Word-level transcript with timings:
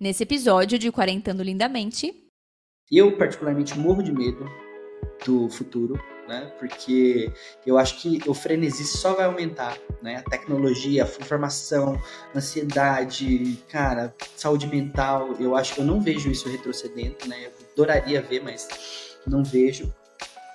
Nesse 0.00 0.22
episódio 0.22 0.78
de 0.78 0.92
Quarentando 0.92 1.42
Lindamente. 1.42 2.14
Eu, 2.88 3.18
particularmente, 3.18 3.76
morro 3.76 4.00
de 4.00 4.12
medo 4.12 4.48
do 5.26 5.50
futuro, 5.50 6.00
né? 6.28 6.52
Porque 6.56 7.32
eu 7.66 7.76
acho 7.76 8.00
que 8.00 8.20
o 8.28 8.32
frenesi 8.32 8.84
só 8.84 9.14
vai 9.14 9.24
aumentar, 9.24 9.76
né? 10.00 10.22
A 10.24 10.30
tecnologia, 10.30 11.02
a 11.02 11.08
informação, 11.08 12.00
ansiedade, 12.32 13.58
cara, 13.68 14.14
saúde 14.36 14.68
mental, 14.68 15.34
eu 15.40 15.56
acho 15.56 15.74
que 15.74 15.80
eu 15.80 15.84
não 15.84 16.00
vejo 16.00 16.30
isso 16.30 16.48
retrocedendo, 16.48 17.16
né? 17.26 17.46
Eu 17.46 17.52
adoraria 17.72 18.22
ver, 18.22 18.40
mas 18.40 18.68
não 19.26 19.42
vejo. 19.42 19.92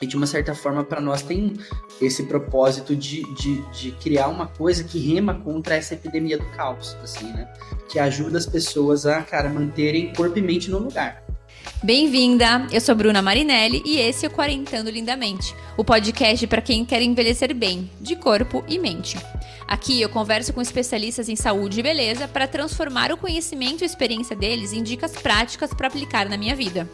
E 0.03 0.05
de 0.05 0.17
uma 0.17 0.27
certa 0.27 0.53
forma, 0.53 0.83
para 0.83 0.99
nós 0.99 1.21
tem 1.21 1.53
esse 2.01 2.23
propósito 2.23 2.93
de, 2.93 3.23
de, 3.35 3.61
de, 3.71 3.91
criar 3.93 4.27
uma 4.27 4.47
coisa 4.47 4.83
que 4.83 4.99
rema 4.99 5.35
contra 5.35 5.75
essa 5.75 5.93
epidemia 5.93 6.37
do 6.37 6.43
caos, 6.57 6.97
assim, 7.01 7.31
né? 7.31 7.47
Que 7.87 7.97
ajuda 7.97 8.37
as 8.37 8.45
pessoas 8.45 9.05
a, 9.05 9.21
cara, 9.21 9.47
manterem 9.47 10.11
corpo 10.13 10.37
e 10.37 10.41
mente 10.41 10.69
no 10.69 10.79
lugar. 10.79 11.23
Bem-vinda! 11.81 12.67
Eu 12.69 12.81
sou 12.81 12.93
Bruna 12.93 13.21
Marinelli 13.21 13.81
e 13.85 13.97
esse 13.97 14.25
é 14.25 14.27
o 14.27 14.31
Quarentando 14.31 14.89
Lindamente, 14.89 15.55
o 15.77 15.85
podcast 15.85 16.45
para 16.47 16.61
quem 16.61 16.83
quer 16.83 17.01
envelhecer 17.01 17.55
bem, 17.55 17.89
de 18.01 18.17
corpo 18.17 18.61
e 18.67 18.77
mente. 18.77 19.17
Aqui 19.65 20.01
eu 20.01 20.09
converso 20.09 20.51
com 20.51 20.61
especialistas 20.61 21.29
em 21.29 21.37
saúde 21.37 21.79
e 21.79 21.83
beleza 21.83 22.27
para 22.27 22.45
transformar 22.45 23.09
o 23.13 23.17
conhecimento 23.17 23.83
e 23.83 23.85
experiência 23.85 24.35
deles 24.35 24.73
em 24.73 24.83
dicas 24.83 25.13
práticas 25.13 25.73
para 25.73 25.87
aplicar 25.87 26.27
na 26.27 26.35
minha 26.35 26.57
vida. 26.57 26.89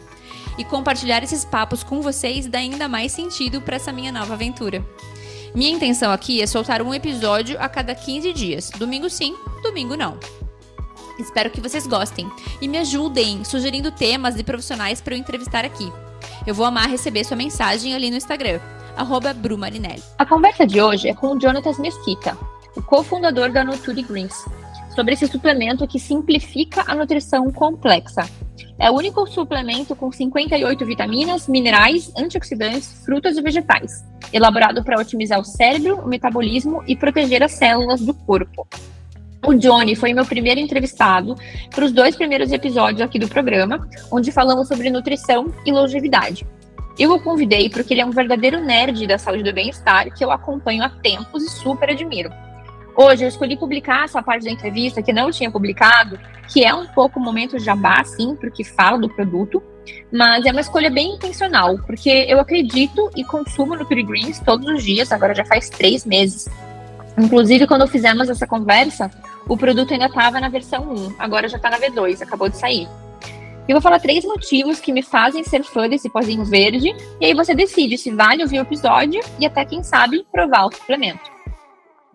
E 0.60 0.64
compartilhar 0.64 1.22
esses 1.22 1.42
papos 1.42 1.82
com 1.82 2.02
vocês 2.02 2.46
dá 2.46 2.58
ainda 2.58 2.86
mais 2.86 3.12
sentido 3.12 3.62
para 3.62 3.76
essa 3.76 3.90
minha 3.90 4.12
nova 4.12 4.34
aventura. 4.34 4.84
Minha 5.54 5.70
intenção 5.70 6.12
aqui 6.12 6.42
é 6.42 6.46
soltar 6.46 6.82
um 6.82 6.92
episódio 6.92 7.56
a 7.58 7.66
cada 7.66 7.94
15 7.94 8.30
dias, 8.34 8.70
domingo 8.76 9.08
sim, 9.08 9.34
domingo 9.62 9.96
não. 9.96 10.20
Espero 11.18 11.48
que 11.48 11.62
vocês 11.62 11.86
gostem 11.86 12.30
e 12.60 12.68
me 12.68 12.76
ajudem 12.76 13.42
sugerindo 13.42 13.90
temas 13.90 14.38
e 14.38 14.44
profissionais 14.44 15.00
para 15.00 15.14
eu 15.14 15.18
entrevistar 15.18 15.64
aqui. 15.64 15.90
Eu 16.46 16.54
vou 16.54 16.66
amar 16.66 16.90
receber 16.90 17.24
sua 17.24 17.38
mensagem 17.38 17.94
ali 17.94 18.10
no 18.10 18.18
Instagram, 18.18 18.60
brumarinelli. 19.36 20.02
A 20.18 20.26
conversa 20.26 20.66
de 20.66 20.78
hoje 20.78 21.08
é 21.08 21.14
com 21.14 21.28
o 21.28 21.40
Jonatas 21.40 21.78
Mesquita, 21.78 22.36
o 22.76 22.82
cofundador 22.82 23.50
da 23.50 23.64
Nutri 23.64 24.02
Greens, 24.02 24.44
sobre 24.94 25.14
esse 25.14 25.26
suplemento 25.26 25.88
que 25.88 25.98
simplifica 25.98 26.84
a 26.86 26.94
nutrição 26.94 27.50
complexa. 27.50 28.28
É 28.80 28.90
o 28.90 28.94
único 28.94 29.26
suplemento 29.26 29.94
com 29.94 30.10
58 30.10 30.86
vitaminas, 30.86 31.46
minerais, 31.46 32.10
antioxidantes, 32.16 33.04
frutas 33.04 33.36
e 33.36 33.42
vegetais, 33.42 34.02
elaborado 34.32 34.82
para 34.82 34.98
otimizar 34.98 35.38
o 35.38 35.44
cérebro, 35.44 35.96
o 35.98 36.08
metabolismo 36.08 36.82
e 36.86 36.96
proteger 36.96 37.42
as 37.42 37.52
células 37.52 38.00
do 38.00 38.14
corpo. 38.14 38.66
O 39.46 39.52
Johnny 39.52 39.94
foi 39.94 40.14
meu 40.14 40.24
primeiro 40.24 40.60
entrevistado 40.60 41.36
para 41.70 41.84
os 41.84 41.92
dois 41.92 42.16
primeiros 42.16 42.52
episódios 42.52 43.02
aqui 43.02 43.18
do 43.18 43.28
programa, 43.28 43.86
onde 44.10 44.32
falamos 44.32 44.68
sobre 44.68 44.88
nutrição 44.88 45.52
e 45.66 45.70
longevidade. 45.70 46.46
Eu 46.98 47.12
o 47.12 47.22
convidei 47.22 47.68
porque 47.68 47.92
ele 47.92 48.00
é 48.00 48.06
um 48.06 48.10
verdadeiro 48.10 48.64
nerd 48.64 49.06
da 49.06 49.18
saúde 49.18 49.40
e 49.40 49.44
do 49.44 49.54
bem-estar 49.54 50.10
que 50.14 50.24
eu 50.24 50.30
acompanho 50.30 50.82
há 50.82 50.88
tempos 50.88 51.42
e 51.42 51.50
super 51.50 51.90
admiro. 51.90 52.30
Hoje 52.96 53.24
eu 53.24 53.28
escolhi 53.28 53.56
publicar 53.56 54.04
essa 54.04 54.22
parte 54.22 54.44
da 54.44 54.50
entrevista 54.50 55.02
que 55.02 55.12
não 55.12 55.30
tinha 55.30 55.50
publicado, 55.50 56.18
que 56.48 56.64
é 56.64 56.74
um 56.74 56.86
pouco 56.86 57.20
momento 57.20 57.58
jabá, 57.58 58.02
sim, 58.04 58.36
porque 58.36 58.64
fala 58.64 58.98
do 58.98 59.08
produto, 59.08 59.62
mas 60.12 60.44
é 60.44 60.50
uma 60.50 60.60
escolha 60.60 60.90
bem 60.90 61.14
intencional, 61.14 61.78
porque 61.86 62.26
eu 62.28 62.40
acredito 62.40 63.10
e 63.16 63.24
consumo 63.24 63.76
no 63.76 63.86
Greens 63.86 64.40
todos 64.40 64.66
os 64.68 64.82
dias, 64.82 65.12
agora 65.12 65.34
já 65.34 65.44
faz 65.44 65.70
três 65.70 66.04
meses. 66.04 66.48
Inclusive, 67.18 67.66
quando 67.66 67.86
fizemos 67.86 68.28
essa 68.28 68.46
conversa, 68.46 69.10
o 69.48 69.56
produto 69.56 69.92
ainda 69.92 70.06
estava 70.06 70.40
na 70.40 70.48
versão 70.48 70.92
1, 70.92 71.14
agora 71.18 71.48
já 71.48 71.56
está 71.56 71.70
na 71.70 71.78
V2, 71.78 72.22
acabou 72.22 72.48
de 72.48 72.56
sair. 72.56 72.88
Eu 73.68 73.74
vou 73.74 73.80
falar 73.80 74.00
três 74.00 74.24
motivos 74.24 74.80
que 74.80 74.92
me 74.92 75.02
fazem 75.02 75.44
ser 75.44 75.62
fã 75.62 75.88
desse 75.88 76.10
pozinho 76.10 76.44
verde, 76.44 76.94
e 77.20 77.26
aí 77.26 77.34
você 77.34 77.54
decide 77.54 77.96
se 77.96 78.10
vale 78.10 78.42
ouvir 78.42 78.58
o 78.58 78.62
episódio 78.62 79.20
e 79.38 79.46
até, 79.46 79.64
quem 79.64 79.82
sabe, 79.82 80.26
provar 80.32 80.66
o 80.66 80.72
suplemento. 80.72 81.39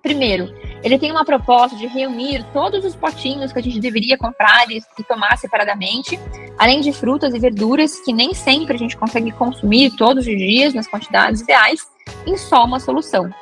Primeiro, 0.06 0.54
ele 0.84 1.00
tem 1.00 1.12
uma 1.12 1.26
proposta 1.26 1.76
de 1.76 1.88
reunir 1.88 2.46
todos 2.54 2.86
os 2.86 2.96
potinhos 2.96 3.52
que 3.52 3.58
a 3.58 3.64
gente 3.64 3.80
deveria 3.80 4.16
comprar 4.16 4.70
e, 4.70 4.80
tomar 5.08 5.36
separadamente, 5.36 6.20
além 6.60 6.80
de 6.80 6.94
frutas 6.94 7.34
e 7.34 7.40
verduras 7.40 8.00
que 8.02 8.14
nem 8.14 8.32
sempre 8.32 8.76
a 8.76 8.78
gente 8.78 8.96
consegue 8.96 9.32
consumir 9.32 9.90
todos 9.98 10.28
os 10.28 10.38
dias 10.38 10.76
nas 10.76 10.86
quantidades 10.86 11.42
ideais, 11.42 11.88
em 12.28 12.38
só 12.38 12.66
uma 12.66 12.80
solução. 12.80 13.34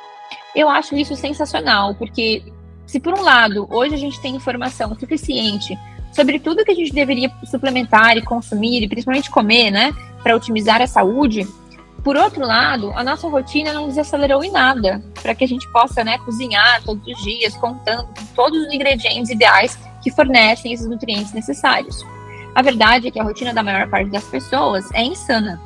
Eu 0.56 0.70
acho 0.70 0.96
isso 0.96 1.14
sensacional, 1.14 1.94
porque 1.96 2.42
se 2.86 2.98
por 2.98 3.12
um 3.12 3.20
lado, 3.20 3.68
hoje 3.70 3.94
a 3.94 3.98
gente 3.98 4.18
tem 4.22 4.34
informação 4.34 4.98
suficiente 4.98 5.78
sobre 6.14 6.38
tudo 6.38 6.64
que 6.64 6.72
a 6.72 6.74
gente 6.74 6.94
deveria 6.94 7.30
suplementar 7.44 8.16
e 8.16 8.22
consumir, 8.22 8.82
e 8.82 8.88
principalmente 8.88 9.30
comer, 9.30 9.70
né, 9.70 9.92
para 10.22 10.34
otimizar 10.34 10.80
a 10.80 10.86
saúde, 10.86 11.46
por 12.04 12.18
outro 12.18 12.46
lado, 12.46 12.92
a 12.94 13.02
nossa 13.02 13.26
rotina 13.26 13.72
não 13.72 13.88
desacelerou 13.88 14.44
em 14.44 14.50
nada 14.50 15.02
para 15.22 15.34
que 15.34 15.42
a 15.42 15.48
gente 15.48 15.66
possa 15.72 16.04
né, 16.04 16.18
cozinhar 16.18 16.82
todos 16.84 17.02
os 17.06 17.22
dios, 17.24 17.56
contando 17.56 18.04
com 18.08 18.26
todos 18.36 18.60
os 18.60 18.72
ingredientes 18.74 19.30
ideais 19.30 19.78
que 20.02 20.10
fornecem 20.10 20.74
esses 20.74 20.86
nutrientes 20.86 21.32
necessários. 21.32 22.04
A 22.54 22.60
verdade 22.60 23.08
é 23.08 23.10
que 23.10 23.18
a 23.18 23.24
rotina 23.24 23.54
da 23.54 23.62
maior 23.62 23.88
parte 23.88 24.10
das 24.10 24.24
pessoas 24.24 24.86
é 24.92 25.02
insana. 25.02 25.58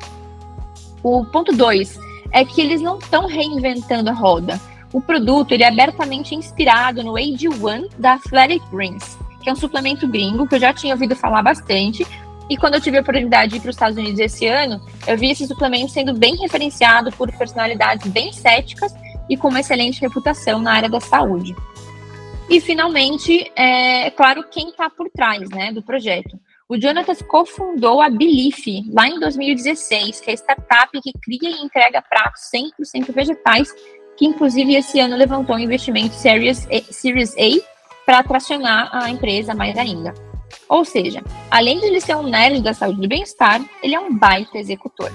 O 1.03 1.25
ponto 1.25 1.51
2 1.51 1.99
é 2.31 2.45
que 2.45 2.61
eles 2.61 2.79
não 2.79 2.99
estão 2.99 3.27
reinventando 3.27 4.09
a 4.09 4.13
roda. 4.13 4.57
O 4.93 5.01
produto 5.01 5.51
ele 5.51 5.63
é 5.63 5.67
abertamente 5.67 6.33
inspirado 6.33 7.03
no 7.03 7.15
AG1 7.15 7.89
da 7.97 8.13
Athletic 8.13 8.63
Greens, 8.71 9.17
que 9.43 9.49
é 9.49 9.53
um 9.53 9.57
suplemento 9.57 10.07
gringo 10.07 10.47
que 10.47 10.55
eu 10.55 10.59
já 10.59 10.73
tinha 10.73 10.93
ouvido 10.93 11.17
falar 11.17 11.43
bastante. 11.43 12.07
E 12.49 12.57
quando 12.57 12.75
eu 12.75 12.81
tive 12.81 12.97
a 12.97 13.01
oportunidade 13.01 13.51
de 13.51 13.57
ir 13.57 13.59
para 13.61 13.69
os 13.69 13.75
Estados 13.75 13.97
Unidos 13.97 14.19
esse 14.19 14.47
ano, 14.47 14.81
eu 15.07 15.17
vi 15.17 15.29
esse 15.29 15.45
suplemento 15.45 15.91
sendo 15.91 16.13
bem 16.13 16.35
referenciado 16.37 17.11
por 17.11 17.31
personalidades 17.31 18.11
bem 18.11 18.33
céticas 18.33 18.93
e 19.29 19.37
com 19.37 19.49
uma 19.49 19.59
excelente 19.59 20.01
reputação 20.01 20.59
na 20.59 20.73
área 20.73 20.89
da 20.89 20.99
saúde. 20.99 21.55
E, 22.49 22.59
finalmente, 22.59 23.51
é 23.55 24.09
claro 24.09 24.43
quem 24.49 24.69
está 24.69 24.89
por 24.89 25.07
trás 25.11 25.47
né, 25.51 25.71
do 25.71 25.83
projeto. 25.83 26.39
O 26.67 26.79
Jonatas 26.79 27.21
cofundou 27.21 28.01
a 28.01 28.09
Belief 28.09 28.65
lá 28.91 29.07
em 29.07 29.19
2016, 29.19 30.19
que 30.19 30.31
é 30.31 30.33
a 30.33 30.37
startup 30.37 30.99
que 31.01 31.11
cria 31.13 31.49
e 31.49 31.63
entrega 31.63 32.01
pratos 32.01 32.41
100% 32.51 33.13
vegetais 33.13 33.73
que 34.19 34.25
inclusive 34.25 34.75
esse 34.75 34.99
ano 34.99 35.15
levantou 35.15 35.55
um 35.55 35.59
investimento 35.59 36.13
Series 36.13 36.67
A, 36.67 36.91
Series 36.91 37.33
A 37.37 38.05
para 38.05 38.21
tracionar 38.21 38.89
a 38.91 39.09
empresa 39.09 39.55
mais 39.55 39.77
ainda. 39.77 40.13
Ou 40.67 40.85
seja, 40.85 41.21
além 41.49 41.79
de 41.79 41.85
ele 41.85 42.01
ser 42.01 42.15
um 42.15 42.23
nerd 42.23 42.61
da 42.61 42.73
saúde 42.73 42.99
e 42.99 43.01
do 43.01 43.07
bem-estar, 43.07 43.63
ele 43.81 43.95
é 43.95 43.99
um 43.99 44.17
baita 44.17 44.57
executor. 44.57 45.11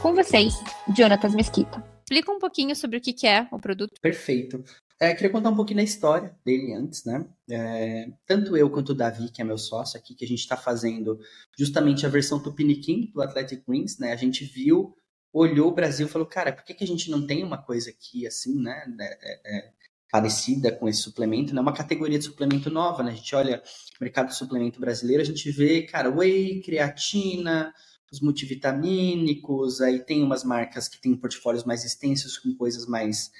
Com 0.00 0.14
vocês, 0.14 0.54
Jonatas 0.96 1.34
Mesquita. 1.34 1.82
Explica 2.00 2.30
um 2.30 2.38
pouquinho 2.38 2.76
sobre 2.76 2.98
o 2.98 3.00
que 3.00 3.26
é 3.26 3.48
o 3.50 3.58
produto. 3.58 4.00
Perfeito. 4.00 4.62
É, 5.00 5.12
queria 5.12 5.30
contar 5.30 5.50
um 5.50 5.56
pouquinho 5.56 5.78
da 5.78 5.82
história 5.82 6.34
dele 6.44 6.72
antes, 6.72 7.04
né? 7.04 7.26
É, 7.50 8.08
tanto 8.26 8.56
eu 8.56 8.70
quanto 8.70 8.90
o 8.90 8.94
Davi, 8.94 9.30
que 9.30 9.40
é 9.40 9.44
meu 9.44 9.58
sócio 9.58 9.98
aqui, 9.98 10.14
que 10.14 10.24
a 10.24 10.28
gente 10.28 10.40
está 10.40 10.56
fazendo 10.56 11.18
justamente 11.58 12.06
a 12.06 12.08
versão 12.08 12.40
Tupiniquim 12.40 13.10
do 13.12 13.20
Athletic 13.20 13.64
Greens, 13.66 13.98
né? 13.98 14.12
A 14.12 14.16
gente 14.16 14.44
viu 14.44 14.94
olhou 15.34 15.68
o 15.68 15.74
Brasil 15.74 16.06
e 16.06 16.08
falou, 16.08 16.28
cara, 16.28 16.52
por 16.52 16.64
que, 16.64 16.72
que 16.72 16.84
a 16.84 16.86
gente 16.86 17.10
não 17.10 17.26
tem 17.26 17.42
uma 17.42 17.58
coisa 17.58 17.90
aqui 17.90 18.24
assim, 18.24 18.56
né? 18.62 18.84
É, 19.00 19.56
é, 19.56 19.72
parecida 20.14 20.70
com 20.70 20.88
esse 20.88 21.02
suplemento, 21.02 21.52
né? 21.52 21.60
Uma 21.60 21.72
categoria 21.72 22.16
de 22.16 22.24
suplemento 22.24 22.70
nova, 22.70 23.02
né? 23.02 23.10
A 23.10 23.14
gente 23.16 23.34
olha 23.34 23.60
o 24.00 24.04
mercado 24.04 24.28
de 24.28 24.36
suplemento 24.36 24.78
brasileiro, 24.78 25.20
a 25.20 25.26
gente 25.26 25.50
vê, 25.50 25.82
cara, 25.82 26.08
whey, 26.08 26.62
creatina, 26.62 27.74
os 28.12 28.20
multivitamínicos, 28.20 29.80
aí 29.80 29.98
tem 29.98 30.22
umas 30.22 30.44
marcas 30.44 30.86
que 30.86 31.00
têm 31.00 31.16
portfólios 31.16 31.64
mais 31.64 31.84
extensos 31.84 32.38
com 32.38 32.54
coisas 32.54 32.86
mais 32.86 33.32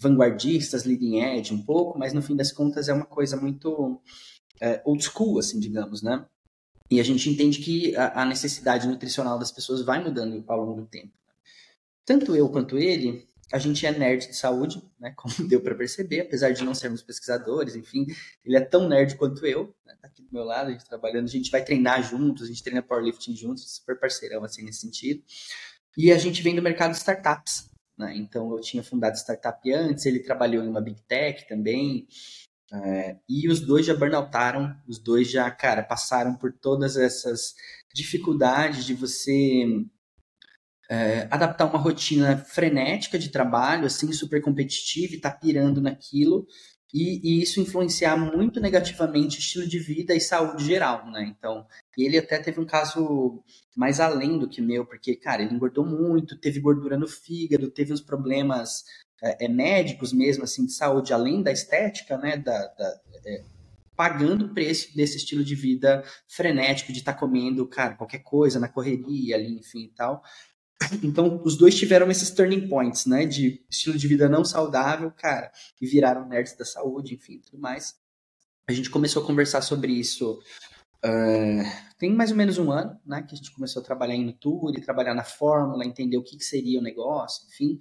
vanguardistas, 0.00 0.84
leading 0.86 1.20
edge 1.20 1.52
um 1.52 1.62
pouco, 1.62 1.98
mas 1.98 2.14
no 2.14 2.22
fim 2.22 2.34
das 2.34 2.50
contas 2.50 2.88
é 2.88 2.94
uma 2.94 3.04
coisa 3.04 3.36
muito 3.36 4.00
é, 4.58 4.80
old 4.86 5.04
school, 5.04 5.38
assim, 5.38 5.60
digamos, 5.60 6.00
né? 6.00 6.24
E 6.90 6.98
a 6.98 7.04
gente 7.04 7.28
entende 7.28 7.58
que 7.58 7.94
a, 7.94 8.22
a 8.22 8.24
necessidade 8.24 8.88
nutricional 8.88 9.38
das 9.38 9.52
pessoas 9.52 9.82
vai 9.82 10.02
mudando 10.02 10.42
ao 10.48 10.64
longo 10.64 10.80
do 10.80 10.86
tempo 10.86 11.12
tanto 12.04 12.34
eu 12.34 12.48
quanto 12.48 12.78
ele, 12.78 13.26
a 13.52 13.58
gente 13.58 13.86
é 13.86 13.92
nerd 13.92 14.28
de 14.28 14.36
saúde, 14.36 14.82
né? 14.98 15.12
Como 15.16 15.46
deu 15.46 15.60
para 15.60 15.74
perceber, 15.74 16.20
apesar 16.20 16.50
de 16.52 16.64
não 16.64 16.74
sermos 16.74 17.02
pesquisadores, 17.02 17.76
enfim, 17.76 18.06
ele 18.44 18.56
é 18.56 18.60
tão 18.60 18.88
nerd 18.88 19.16
quanto 19.16 19.46
eu, 19.46 19.74
né? 19.86 19.94
tá 20.00 20.08
aqui 20.08 20.22
do 20.22 20.32
meu 20.32 20.44
lado, 20.44 20.68
a 20.68 20.72
gente 20.72 20.86
trabalhando, 20.86 21.24
a 21.24 21.30
gente 21.30 21.50
vai 21.50 21.62
treinar 21.62 22.02
juntos, 22.02 22.44
a 22.44 22.46
gente 22.46 22.62
treina 22.62 22.82
powerlifting 22.82 23.36
juntos, 23.36 23.76
super 23.76 23.98
parceirão 24.00 24.42
assim 24.42 24.64
nesse 24.64 24.80
sentido. 24.80 25.22
E 25.96 26.10
a 26.10 26.18
gente 26.18 26.42
vem 26.42 26.56
do 26.56 26.62
mercado 26.62 26.92
de 26.92 26.96
startups, 26.96 27.70
né? 27.96 28.16
Então 28.16 28.50
eu 28.52 28.60
tinha 28.60 28.82
fundado 28.82 29.16
startup 29.16 29.70
antes, 29.72 30.06
ele 30.06 30.20
trabalhou 30.20 30.64
em 30.64 30.68
uma 30.68 30.80
big 30.80 31.02
tech 31.02 31.46
também. 31.46 32.08
É, 32.72 33.18
e 33.28 33.48
os 33.48 33.60
dois 33.60 33.84
já 33.84 33.94
burnoutaram, 33.94 34.74
os 34.88 34.98
dois 34.98 35.30
já, 35.30 35.50
cara, 35.50 35.82
passaram 35.82 36.34
por 36.34 36.52
todas 36.54 36.96
essas 36.96 37.54
dificuldades 37.94 38.86
de 38.86 38.94
você 38.94 39.84
é, 40.90 41.26
adaptar 41.30 41.66
uma 41.66 41.78
rotina 41.78 42.36
frenética 42.36 43.18
de 43.18 43.30
trabalho, 43.30 43.86
assim, 43.86 44.12
super 44.12 44.42
competitiva 44.42 45.14
e 45.14 45.20
tá 45.20 45.30
pirando 45.30 45.80
naquilo. 45.80 46.46
e, 46.92 47.20
e, 47.22 47.42
isso 47.42 47.60
influenciar 47.60 48.16
muito 48.16 48.60
negativamente 48.60 49.38
estilo 49.38 49.66
de 49.66 49.78
vida 49.78 50.14
e 50.14 50.20
saúde 50.20 50.64
geral, 50.64 51.10
né? 51.10 51.24
Então, 51.36 51.66
ele 51.96 52.18
até 52.18 52.38
teve 52.38 52.60
um 52.60 52.66
caso 52.66 53.42
mais 53.74 53.98
além 54.00 54.38
do 54.38 54.48
que 54.48 54.60
meu, 54.60 54.84
porque, 54.84 55.16
cara, 55.16 55.42
ele 55.42 55.54
engordou 55.54 55.86
muito, 55.86 56.38
teve 56.38 56.60
gordura 56.60 56.98
no 56.98 57.08
fígado, 57.08 57.70
teve 57.70 57.92
uns 57.94 58.02
problemas 58.02 58.84
é, 59.22 59.46
é, 59.46 59.48
médicos 59.48 60.12
mesmo, 60.12 60.44
assim, 60.44 60.66
de 60.66 60.72
saúde, 60.72 61.12
além 61.14 61.42
da 61.42 61.52
estética, 61.52 62.18
né? 62.18 62.36
Da, 62.36 62.66
da 62.66 63.00
é, 63.24 63.42
pagando 63.96 64.46
o 64.46 64.54
preço 64.54 64.94
desse 64.96 65.16
estilo 65.16 65.44
de 65.44 65.54
vida 65.54 66.02
frenético, 66.26 66.92
de 66.92 66.98
estar 66.98 67.12
tá 67.12 67.18
comendo, 67.18 67.66
cara, 67.68 67.94
qualquer 67.94 68.18
coisa 68.20 68.58
na 68.58 68.68
correria 68.68 69.36
ali, 69.36 69.58
enfim 69.58 69.84
e 69.84 69.94
tal. 69.94 70.22
Então, 71.02 71.40
os 71.44 71.56
dois 71.56 71.74
tiveram 71.74 72.10
esses 72.10 72.30
turning 72.30 72.68
points, 72.68 73.06
né? 73.06 73.26
De 73.26 73.64
estilo 73.70 73.96
de 73.96 74.08
vida 74.08 74.28
não 74.28 74.44
saudável, 74.44 75.10
cara, 75.10 75.50
e 75.80 75.86
viraram 75.86 76.28
nerds 76.28 76.56
da 76.56 76.64
saúde, 76.64 77.14
enfim, 77.14 77.40
tudo 77.40 77.60
mais. 77.60 77.94
A 78.68 78.72
gente 78.72 78.90
começou 78.90 79.22
a 79.22 79.26
conversar 79.26 79.60
sobre 79.62 79.92
isso 79.92 80.40
uh, 81.04 81.92
tem 81.98 82.12
mais 82.12 82.30
ou 82.30 82.36
menos 82.36 82.58
um 82.58 82.70
ano, 82.70 82.98
né? 83.04 83.22
Que 83.22 83.34
a 83.34 83.36
gente 83.36 83.52
começou 83.52 83.82
a 83.82 83.84
trabalhar 83.84 84.14
em 84.14 84.24
Nature, 84.24 84.80
trabalhar 84.80 85.14
na 85.14 85.24
fórmula, 85.24 85.84
entender 85.84 86.16
o 86.16 86.22
que, 86.22 86.36
que 86.36 86.44
seria 86.44 86.78
o 86.78 86.82
negócio, 86.82 87.46
enfim. 87.48 87.78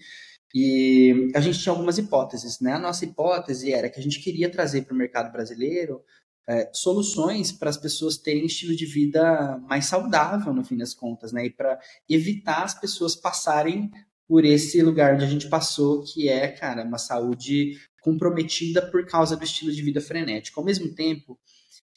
E 0.54 1.32
a 1.34 1.40
gente 1.40 1.60
tinha 1.60 1.72
algumas 1.72 1.98
hipóteses, 1.98 2.60
né? 2.60 2.74
A 2.74 2.80
nossa 2.80 3.06
hipótese 3.06 3.72
era 3.72 3.90
que 3.90 4.00
a 4.00 4.04
gente 4.04 4.20
queria 4.20 4.50
trazer 4.50 4.84
para 4.84 4.94
o 4.94 4.98
mercado 4.98 5.32
brasileiro 5.32 6.04
é, 6.52 6.70
soluções 6.74 7.50
para 7.50 7.70
as 7.70 7.78
pessoas 7.78 8.18
terem 8.18 8.46
estilo 8.46 8.76
de 8.76 8.86
vida 8.86 9.58
mais 9.70 9.86
saudável, 9.86 10.54
no 10.54 10.66
fim 10.66 10.76
das 10.76 10.94
contas, 10.94 11.32
né? 11.32 11.46
E 11.46 11.50
para 11.50 11.80
evitar 12.10 12.64
as 12.64 12.78
pessoas 12.78 13.16
passarem 13.16 13.90
por 14.28 14.44
esse 14.44 14.82
lugar 14.82 15.16
onde 15.16 15.24
a 15.24 15.30
gente 15.30 15.48
passou, 15.48 16.04
que 16.04 16.28
é, 16.28 16.50
cara, 16.50 16.84
uma 16.84 16.98
saúde 16.98 17.80
comprometida 18.02 18.82
por 18.82 19.06
causa 19.06 19.38
do 19.38 19.46
estilo 19.46 19.72
de 19.72 19.82
vida 19.82 20.02
frenético. 20.02 20.60
Ao 20.60 20.66
mesmo 20.66 20.94
tempo, 20.94 21.40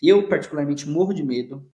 eu 0.01 0.29
particularmente 0.29 0.89
morro 0.89 1.12
de 1.12 1.25
medo 1.25 1.69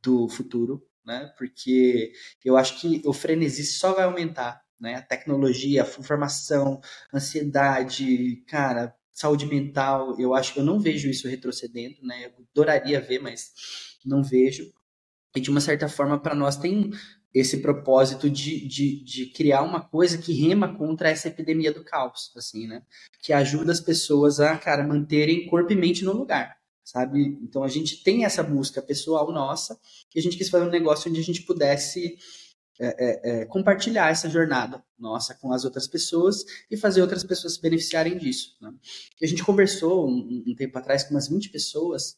do 0.00 0.28
futuro, 0.28 0.86
né? 1.04 1.32
Porque 1.36 2.12
eu 2.44 2.56
acho 2.56 2.80
que 2.80 3.02
o 3.04 3.12
frenesi 3.12 3.64
só 3.64 3.94
vai 3.94 4.04
aumentar, 4.04 4.62
né? 4.80 4.94
A 4.94 5.02
tecnologia, 5.02 5.82
a 5.82 5.98
informação, 5.98 6.80
ansiedade, 7.12 8.44
cara, 8.46 8.94
saúde 9.12 9.46
mental, 9.46 10.18
eu 10.18 10.34
acho 10.34 10.54
que 10.54 10.60
eu 10.60 10.64
não 10.64 10.78
vejo 10.78 11.08
isso 11.08 11.28
retrocedendo, 11.28 11.96
né? 12.02 12.26
Eu 12.26 12.44
adoraria 12.50 13.00
ver, 13.00 13.20
mas 13.20 13.52
não 14.04 14.22
vejo. 14.22 14.72
E 15.36 15.40
de 15.40 15.50
uma 15.50 15.60
certa 15.60 15.88
forma, 15.88 16.18
para 16.18 16.34
nós 16.34 16.56
tem 16.56 16.90
esse 17.34 17.58
propósito 17.58 18.28
de, 18.28 18.66
de, 18.66 19.02
de, 19.02 19.26
criar 19.26 19.62
uma 19.62 19.80
coisa 19.80 20.18
que 20.18 20.34
rema 20.34 20.76
contra 20.76 21.08
essa 21.08 21.28
epidemia 21.28 21.72
do 21.72 21.82
caos, 21.82 22.30
assim, 22.36 22.66
né? 22.66 22.82
Que 23.22 23.32
ajuda 23.32 23.72
as 23.72 23.80
pessoas 23.80 24.38
a, 24.38 24.56
cara, 24.58 24.86
manterem 24.86 25.46
corpo 25.46 25.72
e 25.72 25.76
mente 25.76 26.04
no 26.04 26.12
lugar, 26.12 26.56
sabe? 26.84 27.38
Então 27.42 27.64
a 27.64 27.68
gente 27.68 28.02
tem 28.02 28.24
essa 28.26 28.42
busca 28.42 28.82
pessoal 28.82 29.32
nossa 29.32 29.78
e 30.14 30.18
a 30.18 30.22
gente 30.22 30.36
quis 30.36 30.50
fazer 30.50 30.66
um 30.66 30.70
negócio 30.70 31.10
onde 31.10 31.20
a 31.20 31.24
gente 31.24 31.42
pudesse 31.42 32.18
é, 32.80 32.86
é, 32.86 33.42
é, 33.42 33.44
compartilhar 33.44 34.10
essa 34.10 34.30
jornada 34.30 34.82
nossa 34.98 35.34
com 35.34 35.52
as 35.52 35.64
outras 35.64 35.86
pessoas 35.86 36.44
e 36.70 36.76
fazer 36.76 37.02
outras 37.02 37.22
pessoas 37.22 37.54
se 37.54 37.60
beneficiarem 37.60 38.16
disso. 38.16 38.56
Né? 38.60 38.72
A 39.22 39.26
gente 39.26 39.44
conversou 39.44 40.08
um, 40.08 40.42
um, 40.46 40.54
tempo 40.54 40.78
atrás 40.78 41.04
com 41.04 41.14
umas 41.14 41.28
20 41.28 41.50
pessoas. 41.50 42.16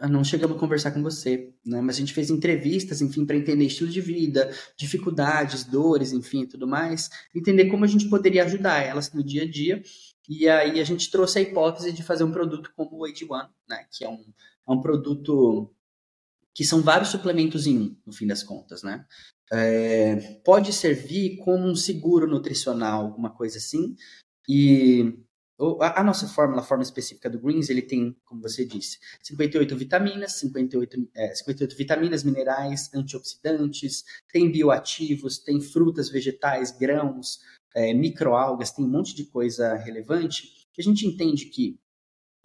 Ah, 0.00 0.08
não 0.08 0.24
chegamos 0.24 0.56
a 0.56 0.60
conversar 0.60 0.90
com 0.90 1.00
você, 1.00 1.54
né? 1.64 1.80
mas 1.80 1.96
a 1.96 2.00
gente 2.00 2.12
fez 2.12 2.28
entrevistas, 2.28 3.00
enfim, 3.00 3.24
para 3.24 3.36
entender 3.36 3.64
estilo 3.64 3.88
de 3.88 4.00
vida, 4.00 4.52
dificuldades, 4.76 5.62
dores, 5.64 6.12
enfim, 6.12 6.44
tudo 6.44 6.66
mais, 6.66 7.08
entender 7.34 7.66
como 7.66 7.84
a 7.84 7.88
gente 7.88 8.08
poderia 8.08 8.44
ajudar 8.44 8.82
elas 8.82 9.12
no 9.12 9.22
dia 9.22 9.44
a 9.44 9.50
dia. 9.50 9.80
E 10.28 10.48
aí 10.48 10.80
a 10.80 10.84
gente 10.84 11.10
trouxe 11.10 11.38
a 11.38 11.42
hipótese 11.42 11.92
de 11.92 12.02
fazer 12.02 12.24
um 12.24 12.32
produto 12.32 12.72
como 12.74 12.98
o 12.98 13.06
AG1, 13.06 13.48
né? 13.68 13.86
que 13.92 14.04
é 14.04 14.08
um, 14.08 14.24
é 14.68 14.72
um 14.72 14.80
produto 14.80 15.72
que 16.54 16.64
são 16.64 16.80
vários 16.80 17.08
suplementos 17.08 17.66
em 17.66 17.78
um, 17.78 17.96
no 18.06 18.12
fim 18.12 18.26
das 18.26 18.42
contas, 18.42 18.82
né? 18.82 19.04
É, 19.52 20.16
pode 20.44 20.72
servir 20.72 21.36
como 21.38 21.66
um 21.66 21.74
seguro 21.74 22.26
nutricional, 22.26 23.06
alguma 23.06 23.30
coisa 23.30 23.58
assim. 23.58 23.94
E 24.48 25.18
a, 25.80 26.02
nossa 26.02 26.26
fórmula, 26.26 26.60
a 26.60 26.64
fórmula 26.64 26.84
específica 26.84 27.30
do 27.30 27.38
Greens, 27.38 27.68
ele 27.68 27.82
tem, 27.82 28.16
como 28.24 28.42
você 28.42 28.64
disse, 28.64 28.98
58 29.22 29.76
vitaminas, 29.76 30.32
58, 30.32 31.08
é, 31.14 31.34
58 31.34 31.76
vitaminas, 31.76 32.24
minerais, 32.24 32.90
antioxidantes, 32.94 34.04
tem 34.32 34.50
bioativos, 34.50 35.38
tem 35.38 35.60
frutas, 35.60 36.08
vegetais, 36.08 36.70
grãos, 36.76 37.40
é, 37.74 37.92
microalgas, 37.94 38.72
tem 38.72 38.84
um 38.84 38.90
monte 38.90 39.14
de 39.14 39.24
coisa 39.24 39.74
relevante 39.74 40.64
que 40.72 40.80
a 40.80 40.84
gente 40.84 41.06
entende 41.06 41.46
que 41.46 41.78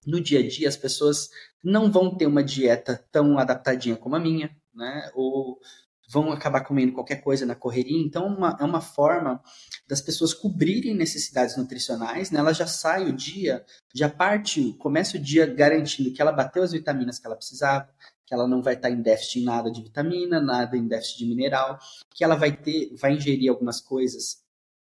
no 0.10 0.22
dia 0.22 0.40
a 0.40 0.48
dia 0.48 0.68
as 0.68 0.78
pessoas 0.78 1.30
não 1.64 1.92
vão 1.92 2.16
ter 2.16 2.26
uma 2.26 2.44
dieta 2.44 3.06
tão 3.12 3.38
adaptadinha 3.38 3.96
como 3.96 4.16
a 4.16 4.20
minha, 4.20 4.56
né? 4.74 5.10
Ou 5.14 5.60
vão 6.10 6.32
acabar 6.32 6.62
comendo 6.62 6.94
qualquer 6.94 7.18
coisa 7.18 7.46
na 7.46 7.54
correria. 7.54 8.02
Então, 8.02 8.26
uma, 8.26 8.58
é 8.60 8.64
uma 8.64 8.82
forma 8.82 9.42
das 9.88 10.02
pessoas 10.02 10.34
cobrirem 10.34 10.96
necessidades 10.96 11.56
nutricionais. 11.56 12.32
Né? 12.32 12.40
Ela 12.40 12.52
já 12.52 12.66
sai 12.66 13.08
o 13.08 13.14
dia, 13.14 13.64
já 13.94 14.10
parte, 14.10 14.74
começa 14.80 15.18
o 15.18 15.22
dia 15.22 15.46
garantindo 15.46 16.12
que 16.12 16.20
ela 16.20 16.32
bateu 16.32 16.64
as 16.64 16.72
vitaminas 16.72 17.20
que 17.20 17.28
ela 17.28 17.36
precisava, 17.36 17.88
que 18.26 18.34
ela 18.34 18.48
não 18.48 18.62
vai 18.62 18.74
estar 18.74 18.90
em 18.90 19.02
déficit 19.02 19.40
em 19.40 19.44
nada 19.44 19.72
de 19.72 19.84
vitamina, 19.84 20.42
nada 20.42 20.76
em 20.76 20.88
déficit 20.88 21.20
de 21.20 21.26
mineral, 21.26 21.78
que 22.16 22.24
ela 22.24 22.36
vai 22.36 22.58
ter, 22.58 22.96
vai 22.96 23.14
ingerir 23.14 23.50
algumas 23.50 23.80
coisas 23.80 24.40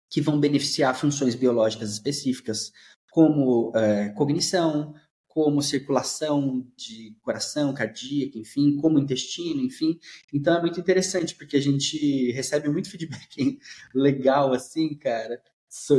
que 0.09 0.21
vão 0.21 0.39
beneficiar 0.39 0.95
funções 0.95 1.35
biológicas 1.35 1.91
específicas, 1.91 2.71
como 3.13 3.71
é, 3.75 4.09
cognição, 4.09 4.95
como 5.27 5.61
circulação 5.61 6.65
de 6.75 7.15
coração, 7.21 7.71
cardíaca, 7.71 8.39
enfim, 8.39 8.75
como 8.77 8.97
intestino, 8.97 9.61
enfim. 9.61 9.99
Então 10.33 10.57
é 10.57 10.61
muito 10.61 10.79
interessante, 10.79 11.35
porque 11.35 11.55
a 11.55 11.61
gente 11.61 12.31
recebe 12.31 12.69
muito 12.69 12.89
feedback 12.89 13.59
legal, 13.93 14.51
assim, 14.51 14.95
cara, 14.95 15.39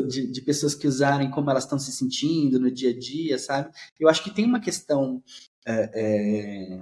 de, 0.08 0.26
de 0.26 0.42
pessoas 0.42 0.74
que 0.74 0.88
usarem 0.88 1.30
como 1.30 1.48
elas 1.50 1.62
estão 1.62 1.78
se 1.78 1.92
sentindo 1.92 2.58
no 2.58 2.68
dia 2.68 2.90
a 2.90 2.98
dia, 2.98 3.38
sabe? 3.38 3.70
Eu 3.98 4.08
acho 4.08 4.24
que 4.24 4.34
tem 4.34 4.44
uma 4.44 4.58
questão 4.58 5.22
é, 5.64 5.90
é, 5.94 6.80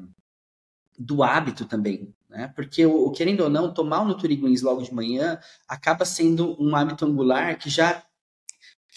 do 0.99 1.23
hábito 1.23 1.67
também, 1.67 2.15
né? 2.31 2.51
Porque, 2.57 2.87
o, 2.87 3.11
querendo 3.11 3.43
ou 3.43 3.51
não, 3.51 3.75
tomar 3.75 4.01
o 4.01 4.07
Nutrigreens 4.07 4.63
logo 4.63 4.83
de 4.83 4.95
manhã 4.95 5.39
acaba 5.69 6.07
sendo 6.07 6.57
um 6.59 6.75
hábito 6.75 7.05
angular 7.05 7.59
que 7.59 7.69
já 7.69 8.03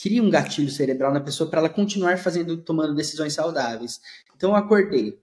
cria 0.02 0.22
um 0.22 0.30
gatilho 0.30 0.70
cerebral 0.70 1.14
na 1.14 1.22
pessoa 1.22 1.50
para 1.50 1.60
ela 1.60 1.70
continuar 1.70 2.18
fazendo, 2.18 2.58
tomando 2.58 2.94
decisões 2.94 3.34
saudáveis. 3.34 4.02
Então 4.36 4.52
eu 4.52 4.56
acordei. 4.56 5.20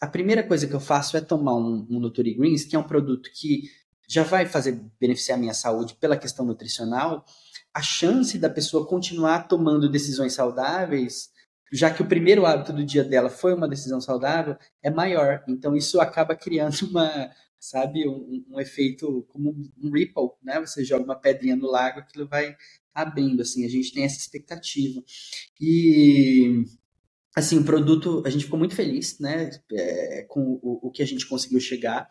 A 0.00 0.06
primeira 0.06 0.42
coisa 0.42 0.66
que 0.66 0.74
eu 0.74 0.80
faço 0.80 1.16
é 1.16 1.20
tomar 1.20 1.54
um, 1.54 1.86
um 1.88 2.10
Greens, 2.10 2.64
que 2.64 2.74
é 2.74 2.78
um 2.78 2.82
produto 2.82 3.30
que 3.32 3.70
já 4.08 4.22
vai 4.22 4.46
fazer 4.46 4.80
beneficiar 5.00 5.38
a 5.38 5.40
minha 5.40 5.54
saúde 5.54 5.94
pela 5.94 6.16
questão 6.16 6.44
nutricional. 6.44 7.24
A 7.72 7.80
chance 7.80 8.36
da 8.38 8.50
pessoa 8.50 8.86
continuar 8.86 9.48
tomando 9.48 9.88
decisões 9.88 10.34
saudáveis, 10.34 11.30
já 11.72 11.90
que 11.90 12.02
o 12.02 12.06
primeiro 12.06 12.44
hábito 12.44 12.72
do 12.72 12.84
dia 12.84 13.04
dela 13.04 13.30
foi 13.30 13.54
uma 13.54 13.68
decisão 13.68 14.00
saudável, 14.00 14.56
é 14.82 14.90
maior. 14.90 15.42
Então 15.48 15.74
isso 15.74 16.00
acaba 16.00 16.36
criando 16.36 16.82
uma, 16.90 17.30
sabe, 17.58 18.06
um, 18.06 18.44
um 18.50 18.60
efeito 18.60 19.24
como 19.28 19.54
um 19.82 19.90
ripple, 19.90 20.30
né? 20.42 20.60
Você 20.60 20.84
joga 20.84 21.04
uma 21.04 21.16
pedrinha 21.16 21.56
no 21.56 21.70
lago, 21.70 22.00
aquilo 22.00 22.28
vai 22.28 22.56
abrindo, 22.94 23.42
assim, 23.42 23.64
a 23.64 23.68
gente 23.68 23.92
tem 23.92 24.04
essa 24.04 24.18
expectativa. 24.18 25.02
E, 25.60 26.64
assim, 27.34 27.58
o 27.58 27.64
produto, 27.64 28.22
a 28.24 28.30
gente 28.30 28.44
ficou 28.44 28.58
muito 28.58 28.74
feliz, 28.74 29.18
né, 29.18 29.50
é, 29.72 30.22
com 30.28 30.60
o, 30.62 30.86
o, 30.86 30.90
que 30.90 31.02
a 31.02 31.06
gente 31.06 31.26
conseguiu 31.26 31.60
chegar, 31.60 32.08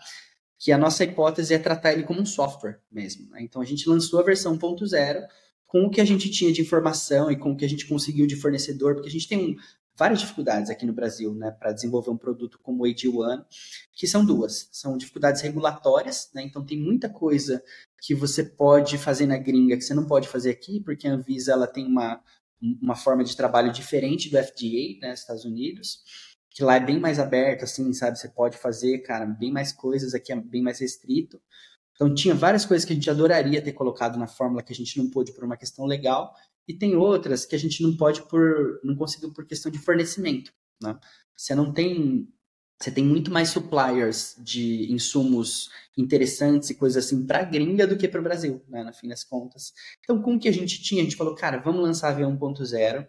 que 0.60 0.72
a 0.72 0.78
nossa 0.78 1.04
hipótese 1.04 1.54
é 1.54 1.60
tratar 1.60 1.94
ele 1.94 2.04
como 2.04 2.22
um 2.22 2.26
software 2.26 2.80
mesmo, 2.92 3.30
né? 3.30 3.42
Então, 3.42 3.62
a 3.62 3.66
gente 3.66 3.88
lançou 3.88 4.20
a 4.20 4.24
versão 4.24 4.58
1.0 4.58 5.26
com 5.66 5.86
o 5.86 5.90
que 5.90 6.00
a 6.00 6.06
gente 6.06 6.30
tinha 6.30 6.52
de 6.54 6.62
informação 6.62 7.32
e 7.32 7.36
com 7.36 7.52
o 7.52 7.58
que 7.58 7.66
a 7.66 7.70
gente 7.70 7.88
conseguiu 7.88 8.28
de 8.28 8.36
fornecedor, 8.36 8.94
porque 8.94 9.10
a 9.10 9.12
gente 9.12 9.28
tem 9.28 9.58
várias 9.96 10.20
dificuldades 10.20 10.70
aqui 10.70 10.86
no 10.86 10.94
Brasil, 10.94 11.34
né, 11.34 11.52
para 11.52 11.72
desenvolver 11.72 12.10
um 12.10 12.18
produto 12.18 12.60
como 12.62 12.84
o 12.84 12.88
AG1, 12.88 13.46
que 13.94 14.08
são 14.08 14.26
duas. 14.26 14.68
São 14.72 14.98
dificuldades 14.98 15.42
regulatórias, 15.42 16.30
né, 16.34 16.44
então 16.44 16.66
tem 16.66 16.80
muita 16.80 17.10
coisa 17.10 17.64
que 18.02 18.16
você 18.16 18.44
pode 18.44 18.98
fazer 18.98 19.26
na 19.26 19.38
gringa 19.38 19.78
que 19.78 19.84
você 19.84 19.94
não 19.94 20.06
pode 20.06 20.28
fazer 20.28 20.50
aqui, 20.50 20.80
porque 20.80 21.08
a 21.08 21.14
Anvisa 21.14 21.54
ela 21.54 21.68
tem 21.68 21.86
uma, 21.86 22.22
uma 22.82 22.96
forma 22.96 23.24
de 23.24 23.36
trabalho 23.36 23.72
diferente 23.72 24.30
do 24.30 24.38
FDA, 24.38 25.00
né, 25.02 25.14
Estados 25.14 25.46
Unidos, 25.46 26.04
que 26.50 26.64
lá 26.64 26.76
é 26.76 26.80
bem 26.80 27.00
mais 27.00 27.20
aberto, 27.20 27.64
assim, 27.64 27.92
sabe, 27.94 28.18
você 28.18 28.30
pode 28.30 28.58
fazer, 28.58 29.00
cara, 29.00 29.26
bem 29.26 29.52
mais 29.52 29.72
coisas, 29.72 30.14
aqui 30.14 30.32
é 30.32 30.36
bem 30.36 30.62
mais 30.62 30.80
restrito. 30.80 31.42
Então 31.96 32.14
tinha 32.14 32.34
várias 32.34 32.66
coisas 32.66 32.86
que 32.86 32.92
a 32.92 32.96
gente 32.96 33.10
adoraria 33.10 33.62
ter 33.62 33.74
colocado 33.74 34.18
na 34.18 34.28
fórmula 34.28 34.64
que 34.64 34.74
a 34.74 34.76
gente 34.76 34.98
não 34.98 35.10
pôde 35.10 35.32
por 35.32 35.44
uma 35.44 35.58
questão 35.58 35.86
legal, 35.86 36.34
e 36.68 36.74
tem 36.74 36.96
outras 36.96 37.46
que 37.46 37.56
a 37.56 37.60
gente 37.60 37.82
não 37.84 37.96
pode 37.96 38.22
por 38.24 38.80
não 38.84 38.96
conseguiu 38.96 39.32
por 39.34 39.46
questão 39.46 39.72
de 39.72 39.80
fornecimento, 39.80 40.54
né? 40.82 40.98
Você 41.36 41.56
não 41.56 41.74
tem 41.74 42.28
você 42.80 42.92
tem 42.92 43.06
muito 43.06 43.32
mais 43.32 43.50
suppliers 43.50 44.36
de 44.40 44.92
insumos 44.92 45.70
interessantes 45.98 46.70
e 46.70 46.76
coisas 46.76 47.06
assim 47.06 47.26
para 47.26 47.40
a 47.40 47.44
gringa 47.44 47.88
do 47.88 47.96
que 47.96 48.10
para 48.10 48.20
o 48.20 48.24
Brasil, 48.24 48.62
né, 48.68 48.84
no 48.84 48.92
fim 48.92 49.08
das 49.08 49.24
contas. 49.24 49.72
Então, 50.02 50.22
com 50.22 50.36
o 50.36 50.40
que 50.40 50.50
a 50.50 50.52
gente 50.52 50.82
tinha, 50.82 51.02
a 51.02 51.04
gente 51.06 51.16
falou, 51.16 51.34
cara, 51.34 51.60
vamos 51.60 51.82
lançar 51.82 52.10
a 52.10 52.20
V1.0 52.20 53.08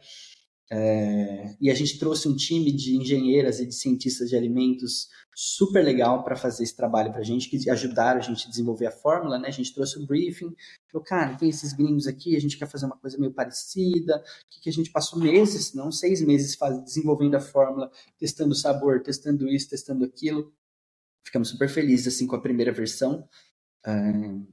É, 0.71 1.57
e 1.61 1.71
a 1.71 1.75
gente 1.75 1.99
trouxe 1.99 2.27
um 2.27 2.35
time 2.35 2.73
de 2.73 2.97
engenheiras 2.97 3.61
e 3.61 3.67
de 3.67 3.75
cientistas 3.75 4.31
de 4.31 4.37
alimentos 4.37 5.09
super 5.35 5.85
legal 5.85 6.25
para 6.25 6.37
fazer 6.37 6.63
esse 6.63 6.75
trabalho 6.75 7.11
para 7.11 7.21
a 7.21 7.25
gente, 7.25 7.51
que 7.51 7.69
ajudaram 7.69 8.19
a 8.19 8.23
gente 8.23 8.47
a 8.47 8.51
desenvolver 8.51 8.87
a 8.87 8.91
fórmula, 8.91 9.39
né? 9.39 9.49
A 9.49 9.53
gente 9.53 9.75
trouxe 9.75 9.99
o 9.99 10.07
briefing, 10.07 10.55
falou, 10.91 11.05
cara, 11.05 11.37
tem 11.37 11.49
esses 11.49 11.73
gringos 11.73 12.07
aqui, 12.07 12.37
a 12.37 12.41
gente 12.41 12.57
quer 12.57 12.69
fazer 12.69 12.87
uma 12.87 12.97
coisa 12.97 13.19
meio 13.19 13.33
parecida, 13.33 14.23
que, 14.49 14.63
que 14.63 14.69
a 14.69 14.73
gente 14.73 14.91
passou 14.91 15.19
meses, 15.19 15.75
não 15.75 15.93
seis 15.93 16.23
meses, 16.23 16.55
faz, 16.55 16.83
desenvolvendo 16.85 17.35
a 17.35 17.41
fórmula, 17.41 17.91
testando 18.19 18.53
o 18.53 18.57
sabor, 18.57 19.03
testando 19.03 19.49
isso, 19.49 19.69
testando 19.69 20.05
aquilo. 20.05 20.53
Ficamos 21.25 21.49
super 21.49 21.69
felizes 21.69 22.15
assim 22.15 22.27
com 22.27 22.37
a 22.37 22.41
primeira 22.41 22.73
versão. 22.73 23.29
Uh, 23.87 24.47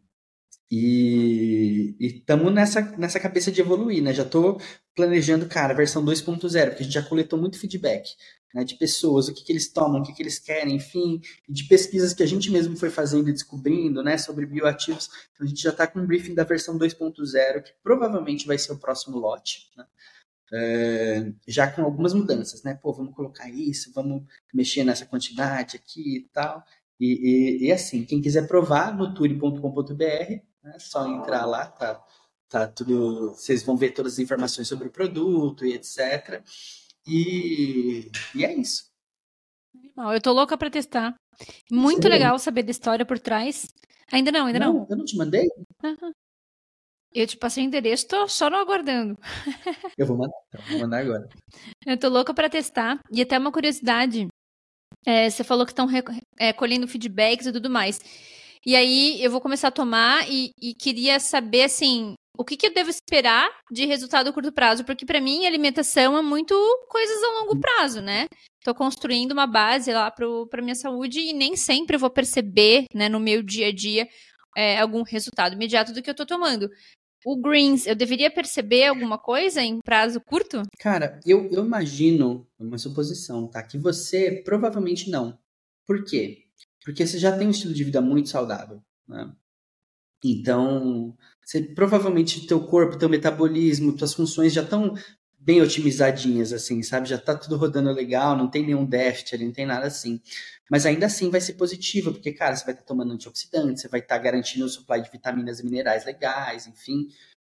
e 0.72 1.98
estamos 2.00 2.54
nessa, 2.54 2.82
nessa 2.98 3.20
cabeça 3.20 3.52
de 3.52 3.60
evoluir, 3.60 4.02
né? 4.02 4.14
Já 4.14 4.24
estou 4.24 4.58
planejando, 4.96 5.46
cara, 5.46 5.74
a 5.74 5.76
versão 5.76 6.04
2.0, 6.04 6.70
porque 6.70 6.82
a 6.82 6.86
gente 6.86 6.94
já 6.94 7.04
coletou 7.04 7.38
muito 7.38 7.60
feedback 7.60 8.10
né, 8.54 8.64
de 8.64 8.76
pessoas, 8.76 9.28
o 9.28 9.34
que, 9.34 9.44
que 9.44 9.52
eles 9.52 9.72
tomam, 9.72 10.02
o 10.02 10.04
que, 10.04 10.14
que 10.14 10.24
eles 10.24 10.40
querem, 10.40 10.76
enfim, 10.76 11.20
de 11.48 11.66
pesquisas 11.66 12.14
que 12.14 12.24
a 12.24 12.26
gente 12.26 12.50
mesmo 12.50 12.78
foi 12.78 12.90
fazendo 12.90 13.30
e 13.30 13.34
descobrindo, 13.34 14.02
né, 14.02 14.18
sobre 14.18 14.46
bioativos. 14.46 15.10
Então 15.34 15.46
a 15.46 15.50
gente 15.50 15.62
já 15.62 15.72
está 15.72 15.86
com 15.86 16.00
um 16.00 16.06
briefing 16.06 16.34
da 16.34 16.46
versão 16.46 16.78
2.0, 16.78 17.64
que 17.64 17.74
provavelmente 17.84 18.48
vai 18.48 18.58
ser 18.58 18.72
o 18.72 18.80
próximo 18.80 19.18
lote, 19.18 19.70
né? 19.76 19.86
É, 20.54 21.32
já 21.48 21.72
com 21.72 21.82
algumas 21.82 22.14
mudanças, 22.14 22.62
né? 22.64 22.78
Pô, 22.82 22.94
vamos 22.94 23.16
colocar 23.16 23.50
isso, 23.50 23.92
vamos 23.94 24.24
mexer 24.54 24.84
nessa 24.84 25.06
quantidade 25.06 25.78
aqui 25.78 26.18
e 26.18 26.30
tal. 26.34 26.64
E, 27.00 27.60
e, 27.64 27.68
e 27.68 27.72
assim, 27.72 28.04
quem 28.04 28.22
quiser 28.22 28.48
provar 28.48 28.96
no 28.96 29.14
turi.com.br 29.14 30.51
é 30.66 30.80
só 30.80 31.08
entrar 31.08 31.46
lá, 31.46 31.68
tá, 31.68 32.04
tá 32.50 32.68
tudo. 32.68 33.30
Vocês 33.30 33.64
vão 33.64 33.76
ver 33.76 33.92
todas 33.92 34.14
as 34.14 34.20
informações 34.20 34.68
sobre 34.68 34.88
o 34.88 34.92
produto 34.92 35.66
e 35.66 35.74
etc. 35.74 36.44
E, 37.08 38.12
e 38.36 38.46
é 38.46 38.54
isso. 38.54 38.90
Eu 39.98 40.22
tô 40.22 40.32
louca 40.32 40.58
para 40.58 40.70
testar. 40.70 41.16
Muito 41.72 42.04
Sim. 42.04 42.10
legal 42.10 42.38
saber 42.38 42.64
da 42.64 42.72
história 42.72 43.06
por 43.06 43.20
trás. 43.20 43.68
Ainda 44.12 44.32
não, 44.32 44.46
ainda 44.46 44.60
não. 44.60 44.74
não. 44.74 44.88
Eu 44.90 44.98
não 44.98 45.06
te 45.06 45.18
mandei? 45.18 45.48
Uhum. 45.84 46.12
Eu 47.14 47.28
te 47.28 47.38
passei 47.38 47.64
o 47.64 47.68
endereço, 47.68 48.08
tô 48.08 48.28
só 48.28 48.50
não 48.50 48.60
aguardando. 48.60 49.18
Eu 49.98 50.06
vou 50.06 50.18
mandar, 50.18 50.38
então, 50.48 50.62
vou 50.70 50.80
mandar 50.80 51.00
agora. 51.00 51.28
Eu 51.86 51.98
tô 51.98 52.08
louca 52.08 52.34
para 52.34 52.50
testar. 52.50 53.00
E 53.12 53.22
até 53.22 53.38
uma 53.38 53.52
curiosidade. 53.52 54.28
É, 55.06 55.30
você 55.30 55.44
falou 55.44 55.66
que 55.66 55.72
estão 55.72 55.88
é, 56.40 56.54
colhendo 56.54 56.88
feedbacks 56.88 57.48
e 57.48 57.52
tudo 57.52 57.70
mais. 57.70 58.00
E 58.66 58.76
aí 58.76 59.24
eu 59.24 59.32
vou 59.32 59.42
começar 59.42 59.70
a 59.70 59.72
tomar 59.72 60.30
e, 60.30 60.52
e 60.62 60.74
queria 60.76 61.20
saber, 61.20 61.64
assim, 61.64 62.14
o 62.38 62.46
que, 62.46 62.56
que, 62.56 62.68
eu 62.68 62.74
devo 62.74 62.90
esperar 62.90 63.50
de 63.72 63.86
resultado 63.86 64.30
a 64.30 64.34
curto 64.34 64.52
prazo? 64.52 64.84
Porque 64.84 65.06
para 65.06 65.20
mim 65.20 65.46
alimentação 65.46 66.18
é 66.18 66.22
muito 66.22 66.56
coisas 66.88 67.22
a 67.24 67.40
longo 67.40 67.60
prazo, 67.60 68.02
né? 68.02 68.26
Estou 68.60 68.76
construindo 68.76 69.32
uma 69.32 69.48
base 69.48 69.92
lá 69.92 70.12
para 70.12 70.62
minha 70.62 70.76
saúde 70.76 71.20
e 71.20 71.34
nem 71.34 71.56
sempre 71.56 71.96
eu 71.96 72.00
vou 72.00 72.10
perceber, 72.10 72.86
né, 72.94 73.10
no 73.10 73.20
meu 73.20 73.42
dia 73.42 73.68
a 73.68 73.72
dia, 73.74 74.08
é, 74.56 74.80
algum 74.80 75.04
resultado 75.04 75.54
imediato 75.54 75.94
do 75.94 76.02
que 76.02 76.10
eu 76.10 76.14
estou 76.14 76.26
tomando. 76.26 76.70
O 77.26 77.40
greens, 77.40 77.86
eu 77.86 77.96
deveria 77.96 78.32
perceber 78.32 78.88
alguma 78.88 79.18
coisa 79.18 79.62
em 79.62 79.80
prazo 79.80 80.20
curto? 80.22 80.64
Cara, 80.80 81.20
eu, 81.26 81.48
eu 81.52 81.64
imagino, 81.64 82.48
uma 82.60 82.78
suposição, 82.78 83.48
tá? 83.48 83.62
Que 83.62 83.78
você 83.78 84.42
provavelmente 84.44 85.10
não. 85.10 85.38
Por 85.86 86.04
quê? 86.04 86.46
Porque 86.84 87.06
você 87.06 87.18
já 87.18 87.38
tem 87.38 87.48
um 87.48 87.52
estilo 87.52 87.74
de 87.74 87.84
vida 87.84 88.02
muito 88.02 88.30
saudável, 88.30 88.82
né? 89.08 89.32
Então, 90.24 91.16
você, 91.44 91.62
provavelmente 91.62 92.46
teu 92.46 92.66
corpo, 92.66 92.98
teu 92.98 93.10
metabolismo, 93.10 93.96
tuas 93.96 94.14
funções 94.14 94.54
já 94.54 94.62
estão 94.62 94.96
bem 95.40 95.62
otimizadinhas, 95.62 96.54
assim, 96.54 96.84
sabe? 96.84 97.10
Já 97.10 97.18
tá 97.18 97.36
tudo 97.36 97.58
rodando 97.58 97.92
legal, 97.92 98.38
não 98.38 98.50
tem 98.50 98.64
nenhum 98.64 98.86
déficit 98.86 99.44
não 99.44 99.52
tem 99.52 99.66
nada 99.66 99.88
assim. 99.88 100.22
Mas 100.70 100.86
ainda 100.86 101.08
assim 101.08 101.30
vai 101.30 101.42
ser 101.42 101.54
positivo, 101.54 102.14
porque, 102.14 102.32
cara, 102.32 102.56
você 102.56 102.64
vai 102.64 102.74
estar 102.74 102.84
tá 102.84 102.88
tomando 102.88 103.14
antioxidante, 103.14 103.82
você 103.82 103.88
vai 103.88 104.00
estar 104.00 104.18
tá 104.18 104.22
garantindo 104.22 104.66
o 104.66 104.70
supply 104.70 105.02
de 105.02 105.10
vitaminas 105.10 105.60
e 105.60 105.66
minerais 105.66 106.06
legais, 106.06 106.68
enfim. 106.68 107.08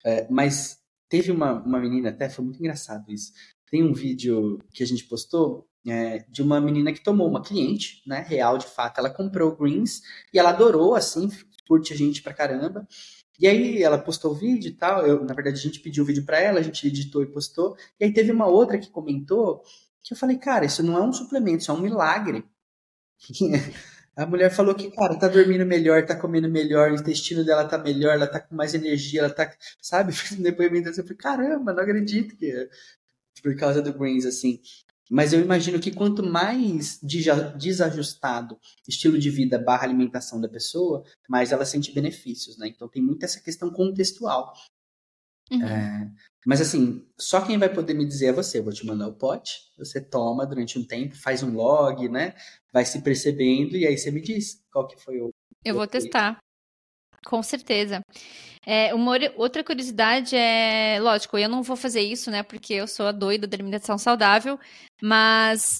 É, 0.05 0.27
mas 0.29 0.79
teve 1.09 1.31
uma, 1.31 1.53
uma 1.53 1.79
menina, 1.79 2.09
até 2.09 2.29
foi 2.29 2.43
muito 2.43 2.59
engraçado 2.59 3.09
isso. 3.11 3.31
Tem 3.69 3.83
um 3.83 3.93
vídeo 3.93 4.59
que 4.73 4.83
a 4.83 4.87
gente 4.87 5.03
postou 5.05 5.67
é, 5.87 6.19
de 6.29 6.41
uma 6.41 6.59
menina 6.59 6.91
que 6.91 7.03
tomou 7.03 7.29
uma 7.29 7.41
cliente, 7.41 8.01
né, 8.05 8.25
real 8.27 8.57
de 8.57 8.67
fato, 8.67 8.99
ela 8.99 9.09
comprou 9.09 9.55
greens 9.55 10.01
e 10.33 10.39
ela 10.39 10.49
adorou, 10.49 10.95
assim, 10.95 11.29
curte 11.67 11.93
a 11.93 11.97
gente 11.97 12.21
pra 12.21 12.33
caramba. 12.33 12.87
E 13.39 13.47
aí 13.47 13.83
ela 13.83 13.97
postou 13.97 14.31
o 14.31 14.35
vídeo 14.35 14.69
e 14.69 14.73
tal, 14.73 15.05
eu, 15.05 15.23
na 15.23 15.33
verdade 15.33 15.57
a 15.57 15.61
gente 15.61 15.79
pediu 15.79 16.03
o 16.03 16.07
vídeo 16.07 16.25
para 16.25 16.39
ela, 16.39 16.59
a 16.59 16.63
gente 16.63 16.85
editou 16.87 17.21
e 17.21 17.27
postou. 17.27 17.75
E 17.99 18.05
aí 18.05 18.13
teve 18.13 18.31
uma 18.31 18.47
outra 18.47 18.79
que 18.79 18.89
comentou 18.89 19.61
que 20.03 20.13
eu 20.13 20.17
falei, 20.17 20.37
cara, 20.37 20.65
isso 20.65 20.81
não 20.83 20.97
é 20.97 21.01
um 21.01 21.13
suplemento, 21.13 21.59
isso 21.61 21.71
é 21.71 21.73
um 21.73 21.81
milagre. 21.81 22.43
A 24.17 24.25
mulher 24.25 24.49
falou 24.49 24.73
que, 24.73 24.89
cara, 24.89 25.15
tá 25.15 25.27
dormindo 25.27 25.63
melhor, 25.63 26.03
tá 26.03 26.15
comendo 26.15 26.49
melhor, 26.49 26.91
o 26.91 26.95
intestino 26.95 27.45
dela 27.45 27.67
tá 27.67 27.77
melhor, 27.77 28.15
ela 28.15 28.25
tá 28.25 28.39
com 28.39 28.55
mais 28.55 28.73
energia, 28.73 29.19
ela 29.19 29.29
tá, 29.29 29.47
sabe? 29.79 30.11
Depoimento 30.41 30.89
assim, 30.89 31.01
eu 31.01 31.05
falei, 31.05 31.17
caramba, 31.17 31.71
não 31.71 31.83
acredito 31.83 32.35
que 32.35 32.67
por 33.41 33.55
causa 33.55 33.81
do 33.81 33.93
greens, 33.93 34.25
assim. 34.25 34.59
Mas 35.09 35.31
eu 35.31 35.39
imagino 35.41 35.79
que 35.79 35.91
quanto 35.91 36.21
mais 36.21 36.99
desajustado 37.55 38.59
estilo 38.87 39.17
de 39.17 39.29
vida 39.29 39.57
barra 39.57 39.85
alimentação 39.85 40.39
da 40.39 40.49
pessoa, 40.49 41.03
mais 41.29 41.51
ela 41.51 41.65
sente 41.65 41.93
benefícios, 41.93 42.57
né? 42.57 42.67
Então 42.67 42.89
tem 42.89 43.01
muito 43.01 43.23
essa 43.23 43.39
questão 43.39 43.71
contextual. 43.71 44.53
Uhum. 45.49 45.63
É, 45.63 46.11
mas 46.45 46.59
assim, 46.59 47.05
só 47.17 47.39
quem 47.41 47.57
vai 47.57 47.73
poder 47.73 47.93
me 47.93 48.05
dizer 48.05 48.27
é 48.27 48.33
você. 48.33 48.59
Eu 48.59 48.65
vou 48.65 48.73
te 48.73 48.85
mandar 48.85 49.07
o 49.07 49.13
pote, 49.13 49.71
você 49.77 50.01
toma 50.01 50.45
durante 50.45 50.77
um 50.77 50.83
tempo, 50.83 51.15
faz 51.15 51.41
um 51.41 51.53
log, 51.53 52.09
né? 52.09 52.35
Vai 52.73 52.85
se 52.85 53.01
percebendo 53.01 53.77
e 53.77 53.87
aí 53.87 53.97
você 53.97 54.11
me 54.11 54.21
diz 54.21 54.61
qual 54.71 54.87
que 54.87 54.97
foi 54.97 55.21
o. 55.21 55.29
Eu 55.63 55.75
vou 55.75 55.87
testar. 55.87 56.39
Com 57.25 57.41
certeza. 57.43 58.01
É, 58.65 58.93
uma 58.93 59.17
outra 59.37 59.63
curiosidade 59.63 60.35
é, 60.35 60.99
lógico, 60.99 61.37
eu 61.37 61.47
não 61.47 61.63
vou 61.63 61.75
fazer 61.75 62.01
isso, 62.01 62.29
né? 62.29 62.43
Porque 62.43 62.73
eu 62.73 62.87
sou 62.87 63.07
a 63.07 63.11
doida 63.11 63.47
da 63.47 63.55
alimentação 63.55 63.97
saudável, 63.97 64.59
mas 65.01 65.77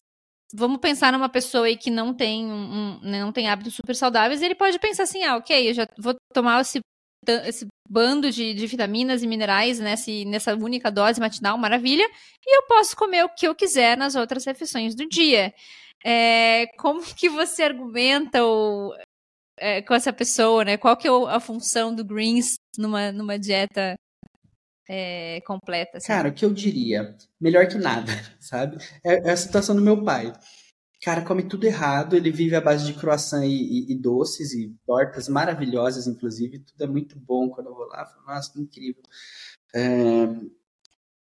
vamos 0.54 0.80
pensar 0.80 1.12
numa 1.12 1.30
pessoa 1.30 1.66
aí 1.66 1.78
que 1.78 1.92
não 1.92 2.14
tem 2.14 2.46
um, 2.46 3.00
né, 3.02 3.20
não 3.20 3.32
tem 3.32 3.50
hábitos 3.50 3.76
super 3.76 3.96
saudáveis, 3.96 4.42
ele 4.42 4.56
pode 4.56 4.80
pensar 4.80 5.04
assim, 5.04 5.24
ah, 5.24 5.36
ok, 5.36 5.70
eu 5.70 5.74
já 5.74 5.86
vou 5.98 6.16
tomar 6.34 6.62
esse, 6.62 6.80
esse 7.46 7.68
bando 7.90 8.32
de, 8.32 8.54
de 8.54 8.68
vitaminas 8.68 9.24
e 9.24 9.28
minerais 9.28 9.80
nesse, 9.80 10.24
nessa 10.26 10.56
única 10.56 10.90
dose 10.90 11.20
matinal, 11.20 11.58
maravilha, 11.58 12.10
e 12.46 12.58
eu 12.58 12.64
posso 12.68 12.96
comer 12.96 13.26
o 13.26 13.30
que 13.30 13.48
eu 13.48 13.56
quiser 13.56 13.98
nas 13.98 14.16
outras 14.16 14.46
refeições 14.46 14.96
do 14.96 15.08
dia. 15.08 15.54
É, 16.06 16.68
como 16.78 17.02
que 17.04 17.28
você 17.28 17.64
argumenta 17.64 18.44
ou 18.44 18.94
é, 19.58 19.82
com 19.82 19.94
essa 19.94 20.14
pessoa, 20.14 20.64
né? 20.64 20.78
Qual 20.78 20.96
que 20.96 21.08
é 21.08 21.12
a 21.12 21.40
função 21.40 21.94
do 21.94 22.06
greens 22.06 22.56
numa, 22.78 23.12
numa 23.12 23.38
dieta 23.38 23.96
é, 24.88 25.42
completa? 25.42 25.98
Assim? 25.98 26.08
Cara, 26.08 26.30
o 26.30 26.34
que 26.34 26.46
eu 26.46 26.54
diria? 26.54 27.16
Melhor 27.40 27.68
que 27.68 27.78
nada, 27.78 28.12
sabe? 28.40 28.78
É, 29.04 29.30
é, 29.30 29.32
a 29.32 29.38
situação 29.38 29.76
do 29.76 29.82
meu 29.82 30.04
pai. 30.04 30.32
Cara, 31.02 31.22
come 31.22 31.44
tudo 31.44 31.66
errado, 31.66 32.16
ele 32.16 32.32
vive 32.32 32.56
à 32.56 32.62
base 32.62 32.86
de 32.86 32.94
croissant 32.94 33.46
e, 33.46 33.50
e, 33.50 33.92
e 33.92 33.96
doces 33.96 34.54
e 34.54 34.76
tortas 34.86 35.28
maravilhosas, 35.28 36.08
inclusive. 36.08 36.60
Tudo 36.60 36.84
é 36.84 36.88
muito 36.88 37.20
bom 37.20 37.50
quando 37.50 37.68
eu 37.68 37.76
vou 37.76 37.88
lá. 37.88 38.06
Falo, 38.06 38.26
Nossa, 38.26 38.52
que 38.52 38.60
incrível. 38.60 39.04
É, 39.76 40.28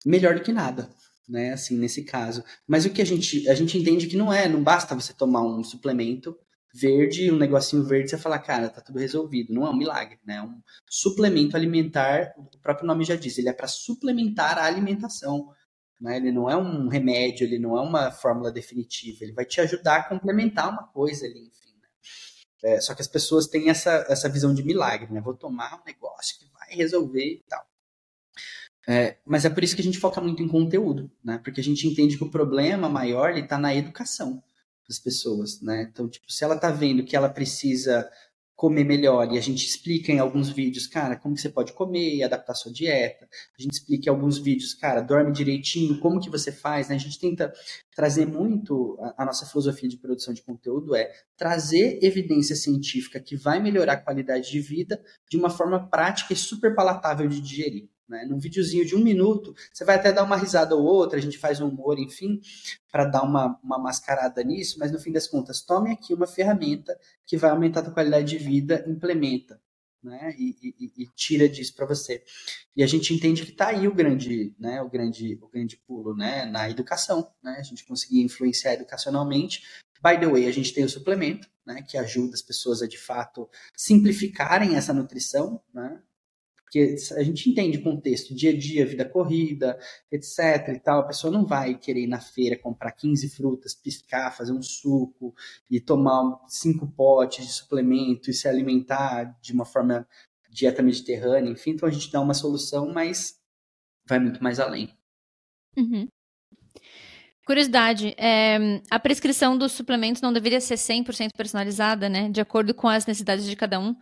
melhor 0.07 0.35
do 0.37 0.43
que 0.43 0.53
nada, 0.53 0.89
né? 1.29 1.53
Assim, 1.53 1.77
nesse 1.77 2.05
caso. 2.05 2.45
Mas 2.69 2.85
o 2.85 2.91
que 2.91 3.03
a 3.03 3.07
gente, 3.07 3.49
a 3.49 3.55
gente 3.55 3.77
entende 3.77 4.07
que 4.07 4.17
não 4.17 4.33
é, 4.33 4.49
não 4.49 4.63
basta 4.63 4.95
você 4.95 5.13
tomar 5.13 5.43
um 5.43 5.65
suplemento 5.65 6.39
verde, 6.75 7.31
um 7.31 7.37
negocinho 7.37 7.85
verde, 7.85 8.11
você 8.11 8.19
fala, 8.19 8.37
cara, 8.37 8.69
tá 8.69 8.81
tudo 8.81 8.99
resolvido. 8.99 9.55
Não 9.55 9.65
é 9.65 9.71
um 9.71 9.77
milagre, 9.77 10.19
né? 10.27 10.37
É 10.37 10.43
um 10.43 10.61
suplemento 10.91 11.57
alimentar, 11.57 12.35
o 12.37 12.59
próprio 12.59 12.87
nome 12.87 13.05
já 13.05 13.15
diz, 13.15 13.39
ele 13.39 13.49
é 13.49 13.53
para 13.53 13.69
suplementar 13.69 14.59
a 14.59 14.65
alimentação. 14.65 15.55
Né? 16.01 16.17
Ele 16.17 16.33
não 16.33 16.51
é 16.51 16.57
um 16.57 16.89
remédio, 16.89 17.47
ele 17.47 17.61
não 17.61 17.79
é 17.79 17.81
uma 17.81 18.11
fórmula 18.11 18.51
definitiva, 18.51 19.23
ele 19.23 19.33
vai 19.33 19.45
te 19.45 19.61
ajudar 19.61 19.97
a 19.99 20.09
complementar 20.09 20.69
uma 20.69 20.83
coisa 20.89 21.25
ali, 21.25 21.47
enfim. 21.47 21.75
Né? 21.81 21.89
É, 22.73 22.81
só 22.81 22.93
que 22.93 23.03
as 23.03 23.09
pessoas 23.09 23.47
têm 23.47 23.71
essa, 23.71 24.05
essa 24.09 24.29
visão 24.29 24.53
de 24.53 24.65
milagre, 24.65 25.13
né? 25.13 25.21
Vou 25.21 25.35
tomar 25.35 25.81
um 25.81 25.85
negócio 25.87 26.41
que 26.41 26.47
vai 26.53 26.75
resolver 26.75 27.35
e 27.35 27.45
tal. 27.49 27.65
É, 28.87 29.17
mas 29.25 29.45
é 29.45 29.51
por 29.51 29.63
isso 29.63 29.77
que 29.77 29.81
a 29.81 29.85
gente 29.85 29.99
foca 29.99 30.21
muito 30.21 30.43
em 30.43 30.49
conteúdo, 30.49 31.11
né? 31.23 31.39
Porque 31.39 31.61
a 31.61 31.65
gente 31.65 31.87
entende 31.87 32.19
que 32.19 32.25
o 32.25 32.31
problema 32.31 32.89
maior 32.89 33.31
está 33.39 33.57
na 33.57 33.75
educação 33.75 34.43
das 34.89 34.99
pessoas, 34.99 35.61
né? 35.61 35.89
Então, 35.91 36.09
tipo, 36.09 36.31
se 36.31 36.45
ela 36.45 36.57
tá 36.57 36.71
vendo 36.71 37.05
que 37.05 37.17
ela 37.17 37.29
precisa 37.29 38.09
comer 38.57 38.85
melhor 38.85 39.33
e 39.33 39.37
a 39.37 39.41
gente 39.41 39.67
explica 39.67 40.13
em 40.13 40.21
alguns 40.21 40.49
vídeos, 40.49 40.87
cara, 40.87 41.17
como 41.17 41.35
que 41.35 41.41
você 41.41 41.49
pode 41.49 41.73
comer 41.73 42.15
e 42.15 42.23
adaptar 42.23 42.55
sua 42.55 42.73
dieta. 42.73 43.29
A 43.59 43.63
gente 43.63 43.73
explica 43.73 44.09
em 44.09 44.13
alguns 44.13 44.39
vídeos, 44.39 44.75
cara, 44.75 45.01
dorme 45.01 45.33
direitinho, 45.33 45.99
como 45.99 46.21
que 46.21 46.31
você 46.31 46.53
faz, 46.53 46.89
né? 46.89 46.95
A 46.95 46.99
gente 46.99 47.19
tenta 47.19 47.53
trazer 47.95 48.27
muito 48.27 48.97
a, 49.01 49.23
a 49.23 49.27
nossa 49.27 49.45
filosofia 49.45 49.89
de 49.89 49.97
produção 49.97 50.33
de 50.33 50.43
conteúdo 50.43 50.95
é 50.95 51.13
trazer 51.37 51.99
evidência 52.03 52.55
científica 52.55 53.21
que 53.21 53.37
vai 53.37 53.61
melhorar 53.61 53.95
a 53.95 54.01
qualidade 54.01 54.51
de 54.51 54.61
vida 54.61 55.03
de 55.29 55.37
uma 55.37 55.51
forma 55.51 55.89
prática 55.89 56.33
e 56.33 56.37
super 56.37 56.75
palatável 56.75 57.27
de 57.29 57.41
digerir. 57.41 57.89
Né? 58.09 58.27
Num 58.29 58.39
videozinho 58.39 58.85
de 58.85 58.95
um 58.95 59.03
minuto, 59.03 59.55
você 59.73 59.85
vai 59.85 59.97
até 59.97 60.13
dar 60.13 60.25
uma 60.25 60.37
risada 60.37 60.77
ou 60.77 60.85
outra, 60.85 61.19
a 61.19 61.23
gente 61.23 61.39
faz 61.39 61.61
um 61.61 61.69
humor, 61.69 61.99
enfim, 61.99 62.41
para 62.91 63.05
dar 63.05 63.23
uma, 63.23 63.59
uma 63.63 63.79
mascarada 63.79 64.43
nisso, 64.43 64.79
mas 64.79 64.93
no 64.93 64.99
fim 64.99 65.11
das 65.11 65.27
contas, 65.27 65.63
tome 65.63 65.91
aqui 65.91 66.13
uma 66.13 66.27
ferramenta 66.27 66.99
que 67.27 67.37
vai 67.37 67.51
aumentar 67.51 67.81
a 67.81 67.85
tua 67.85 67.95
qualidade 67.95 68.27
de 68.27 68.39
vida, 68.39 68.85
implementa. 68.87 69.61
Né, 70.03 70.35
e, 70.39 70.55
e, 70.63 71.05
e 71.05 71.07
tira 71.17 71.49
disso 71.49 71.75
para 71.75 71.87
você. 71.87 72.23
E 72.77 72.83
a 72.83 72.87
gente 72.87 73.15
entende 73.15 73.43
que 73.43 73.53
está 73.53 73.69
aí 73.69 73.89
o 73.89 73.95
grande, 73.95 74.55
né, 74.61 74.83
o 74.83 74.91
grande, 74.91 75.39
o 75.41 75.49
grande 75.49 75.79
pulo, 75.79 76.15
né, 76.15 76.45
na 76.45 76.69
educação, 76.69 77.33
né, 77.43 77.57
a 77.59 77.63
gente 77.63 77.87
conseguir 77.87 78.21
influenciar 78.21 78.75
educacionalmente. 78.75 79.63
By 80.03 80.21
the 80.21 80.27
way, 80.27 80.47
a 80.47 80.53
gente 80.53 80.75
tem 80.75 80.85
o 80.85 80.91
suplemento, 80.91 81.49
né, 81.65 81.81
que 81.81 81.97
ajuda 81.97 82.35
as 82.35 82.43
pessoas 82.43 82.83
a 82.83 82.87
de 82.87 82.99
fato 82.99 83.49
simplificarem 83.75 84.77
essa 84.77 84.93
nutrição, 84.93 85.59
né, 85.73 85.99
porque 86.75 86.97
a 87.15 87.23
gente 87.23 87.49
entende 87.49 87.79
contexto, 87.79 88.35
dia 88.35 88.51
a 88.51 88.59
dia, 88.59 88.85
vida 88.85 89.05
corrida, 89.05 89.79
etc 90.11 90.75
e 90.75 90.81
tal, 90.81 91.01
a 91.01 91.07
pessoa 91.07 91.33
não 91.33 91.47
vai 91.47 91.79
querer 91.79 92.03
ir 92.03 92.07
na 92.09 92.21
feira 92.21 92.59
comprar 92.59 92.91
15 92.91 93.29
frutas, 93.29 93.75
piscar, 93.75 94.37
fazer 94.37 94.53
um 94.53 94.61
suco 94.61 95.33
e 95.71 95.81
tomar 95.81 96.41
cinco 96.49 96.89
potes 96.89 97.47
de 97.47 97.53
suplemento 97.53 98.29
e 98.29 98.35
se 98.35 98.49
alimentar 98.49 99.39
de 99.41 99.53
uma 99.53 99.65
forma 99.65 100.07
dieta 100.51 100.83
mediterrânea, 100.83 101.51
enfim, 101.51 101.71
então 101.71 101.89
a 101.89 101.93
gente 101.93 102.11
dá 102.11 102.21
uma 102.21 102.35
solução, 102.35 102.93
mas 102.93 103.41
vai 104.05 104.19
muito 104.19 104.43
mais 104.43 104.59
além. 104.59 104.93
Uhum. 105.77 106.09
Curiosidade, 107.47 108.15
é, 108.17 108.81
a 108.91 108.99
prescrição 108.99 109.57
dos 109.57 109.73
suplementos 109.73 110.23
não 110.23 110.33
deveria 110.33 110.61
ser 110.61 110.77
100% 110.77 111.31
personalizada, 111.37 112.09
né? 112.09 112.31
De 112.31 112.41
acordo 112.41 112.73
com 112.73 112.89
as 112.89 113.05
necessidades 113.05 113.45
de 113.45 113.55
cada 113.55 113.79
um. 113.79 113.95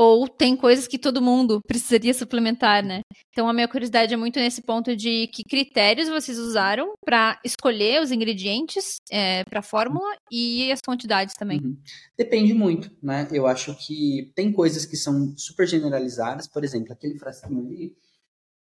Ou 0.00 0.28
tem 0.28 0.56
coisas 0.56 0.86
que 0.86 0.96
todo 0.96 1.20
mundo 1.20 1.60
precisaria 1.66 2.14
suplementar, 2.14 2.84
né? 2.84 3.00
Então 3.32 3.48
a 3.48 3.52
minha 3.52 3.66
curiosidade 3.66 4.14
é 4.14 4.16
muito 4.16 4.38
nesse 4.38 4.62
ponto 4.62 4.94
de 4.94 5.26
que 5.26 5.42
critérios 5.42 6.08
vocês 6.08 6.38
usaram 6.38 6.92
para 7.04 7.36
escolher 7.44 8.00
os 8.00 8.12
ingredientes 8.12 8.98
é, 9.10 9.42
para 9.42 9.58
a 9.58 9.62
fórmula 9.62 10.06
e 10.30 10.70
as 10.70 10.80
quantidades 10.80 11.34
também. 11.34 11.58
Uhum. 11.58 11.76
Depende 12.16 12.54
muito, 12.54 12.96
né? 13.02 13.26
Eu 13.32 13.48
acho 13.48 13.74
que 13.74 14.30
tem 14.36 14.52
coisas 14.52 14.86
que 14.86 14.96
são 14.96 15.36
super 15.36 15.66
generalizadas, 15.66 16.46
por 16.46 16.62
exemplo, 16.62 16.92
aquele 16.92 17.18
frasquinho 17.18 17.66
ali 17.66 17.96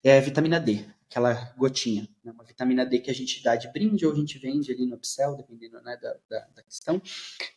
é 0.03 0.19
vitamina 0.19 0.59
D, 0.59 0.85
aquela 1.09 1.53
gotinha, 1.57 2.05
né? 2.21 2.33
uma 2.33 2.43
vitamina 2.43 2.85
D 2.85 2.99
que 2.99 3.09
a 3.09 3.13
gente 3.13 3.41
dá 3.41 3.55
de 3.55 3.71
brinde 3.71 4.05
ou 4.05 4.11
a 4.11 4.15
gente 4.15 4.37
vende 4.37 4.73
ali 4.73 4.85
no 4.85 4.97
Upsell, 4.97 5.37
dependendo 5.37 5.81
né, 5.81 5.97
da, 6.01 6.17
da, 6.29 6.47
da 6.55 6.63
questão. 6.63 7.01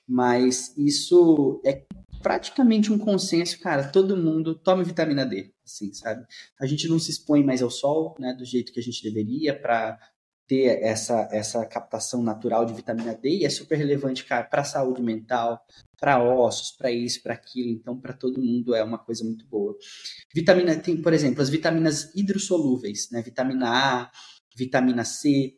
Mas 0.06 0.72
isso 0.78 1.60
é 1.64 1.84
praticamente 2.22 2.92
um 2.92 2.98
consenso, 2.98 3.58
cara, 3.60 3.88
todo 3.88 4.16
mundo 4.16 4.54
tome 4.54 4.84
vitamina 4.84 5.24
D, 5.24 5.52
assim, 5.64 5.92
sabe? 5.92 6.24
A 6.60 6.66
gente 6.66 6.88
não 6.88 6.98
se 6.98 7.10
expõe 7.10 7.44
mais 7.44 7.62
ao 7.62 7.70
sol, 7.70 8.14
né, 8.18 8.34
do 8.34 8.44
jeito 8.44 8.72
que 8.72 8.80
a 8.80 8.82
gente 8.82 9.02
deveria 9.02 9.58
para 9.58 9.98
ter 10.46 10.80
essa, 10.82 11.28
essa 11.32 11.64
captação 11.66 12.22
natural 12.22 12.64
de 12.64 12.72
vitamina 12.72 13.14
D 13.14 13.40
e 13.40 13.44
é 13.44 13.50
super 13.50 13.76
relevante, 13.76 14.24
cara, 14.24 14.44
para 14.44 14.62
saúde 14.64 15.02
mental, 15.02 15.60
para 15.98 16.22
ossos, 16.22 16.70
para 16.70 16.90
isso, 16.90 17.22
para 17.22 17.34
aquilo. 17.34 17.70
Então, 17.70 17.98
para 17.98 18.12
todo 18.12 18.40
mundo 18.40 18.74
é 18.74 18.82
uma 18.82 18.98
coisa 18.98 19.24
muito 19.24 19.46
boa. 19.46 19.76
Vitamina 20.34 20.76
tem, 20.76 21.00
por 21.00 21.12
exemplo, 21.12 21.42
as 21.42 21.48
vitaminas 21.48 22.14
hidrossolúveis, 22.14 23.08
né? 23.10 23.22
Vitamina 23.22 23.68
A, 23.68 24.10
vitamina 24.56 25.04
C. 25.04 25.56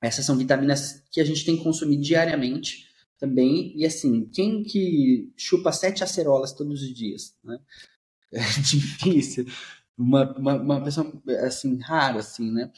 Essas 0.00 0.24
são 0.24 0.36
vitaminas 0.36 1.02
que 1.10 1.20
a 1.20 1.24
gente 1.24 1.44
tem 1.44 1.56
que 1.56 1.64
consumir 1.64 1.98
diariamente 1.98 2.91
também. 3.22 3.72
E 3.76 3.86
assim, 3.86 4.24
quem 4.32 4.64
que 4.64 5.32
chupa 5.36 5.70
sete 5.70 6.02
acerolas 6.02 6.52
todos 6.52 6.82
os 6.82 6.92
dias, 6.92 7.36
né? 7.44 7.56
É 8.34 8.40
difícil. 8.62 9.44
Uma, 9.96 10.32
uma, 10.38 10.54
uma 10.54 10.82
pessoa, 10.82 11.12
assim, 11.46 11.78
rara, 11.80 12.20
assim, 12.20 12.50
né? 12.50 12.72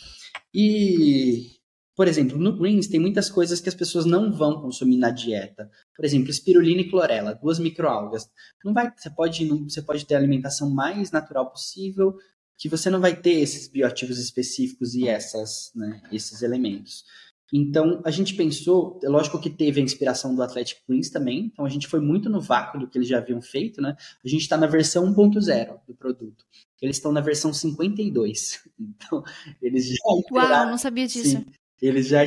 E, 0.52 1.52
por 1.94 2.08
exemplo, 2.08 2.36
no 2.36 2.58
greens 2.58 2.88
tem 2.88 2.98
muitas 2.98 3.30
coisas 3.30 3.60
que 3.60 3.68
as 3.68 3.74
pessoas 3.74 4.04
não 4.04 4.32
vão 4.32 4.60
consumir 4.60 4.96
na 4.96 5.10
dieta. 5.10 5.70
Por 5.94 6.04
exemplo, 6.04 6.28
espirulina 6.28 6.80
e 6.80 6.90
clorela, 6.90 7.38
duas 7.40 7.60
microalgas. 7.60 8.28
Não 8.64 8.74
vai, 8.74 8.92
você 8.94 9.08
pode, 9.08 9.44
não, 9.44 9.62
você 9.62 9.80
pode 9.80 10.04
ter 10.04 10.16
a 10.16 10.18
alimentação 10.18 10.68
mais 10.68 11.12
natural 11.12 11.48
possível, 11.48 12.16
que 12.58 12.68
você 12.68 12.90
não 12.90 13.00
vai 13.00 13.14
ter 13.14 13.34
esses 13.34 13.68
bioativos 13.68 14.18
específicos 14.18 14.94
e 14.94 15.06
essas, 15.06 15.70
né, 15.72 16.02
esses 16.10 16.42
elementos. 16.42 17.04
Então, 17.52 18.00
a 18.04 18.10
gente 18.10 18.34
pensou, 18.34 18.98
é 19.02 19.08
lógico 19.08 19.38
que 19.38 19.50
teve 19.50 19.80
a 19.80 19.84
inspiração 19.84 20.34
do 20.34 20.42
Athletic 20.42 20.78
Greens 20.88 21.10
também, 21.10 21.50
então 21.52 21.64
a 21.64 21.68
gente 21.68 21.86
foi 21.86 22.00
muito 22.00 22.28
no 22.28 22.40
vácuo 22.40 22.80
do 22.80 22.88
que 22.88 22.98
eles 22.98 23.08
já 23.08 23.18
haviam 23.18 23.40
feito, 23.40 23.80
né? 23.80 23.96
A 24.24 24.28
gente 24.28 24.42
está 24.42 24.56
na 24.56 24.66
versão 24.66 25.12
1.0 25.14 25.78
do 25.86 25.94
produto. 25.94 26.44
Eles 26.80 26.96
estão 26.96 27.12
na 27.12 27.20
versão 27.20 27.52
52. 27.52 28.62
Então, 28.78 29.22
eles 29.62 29.86
já. 29.86 29.94
Uau, 30.32 30.66
não 30.66 30.78
sabia 30.78 31.06
disso. 31.06 31.30
Sim, 31.30 31.46
eles 31.80 32.08
já. 32.08 32.20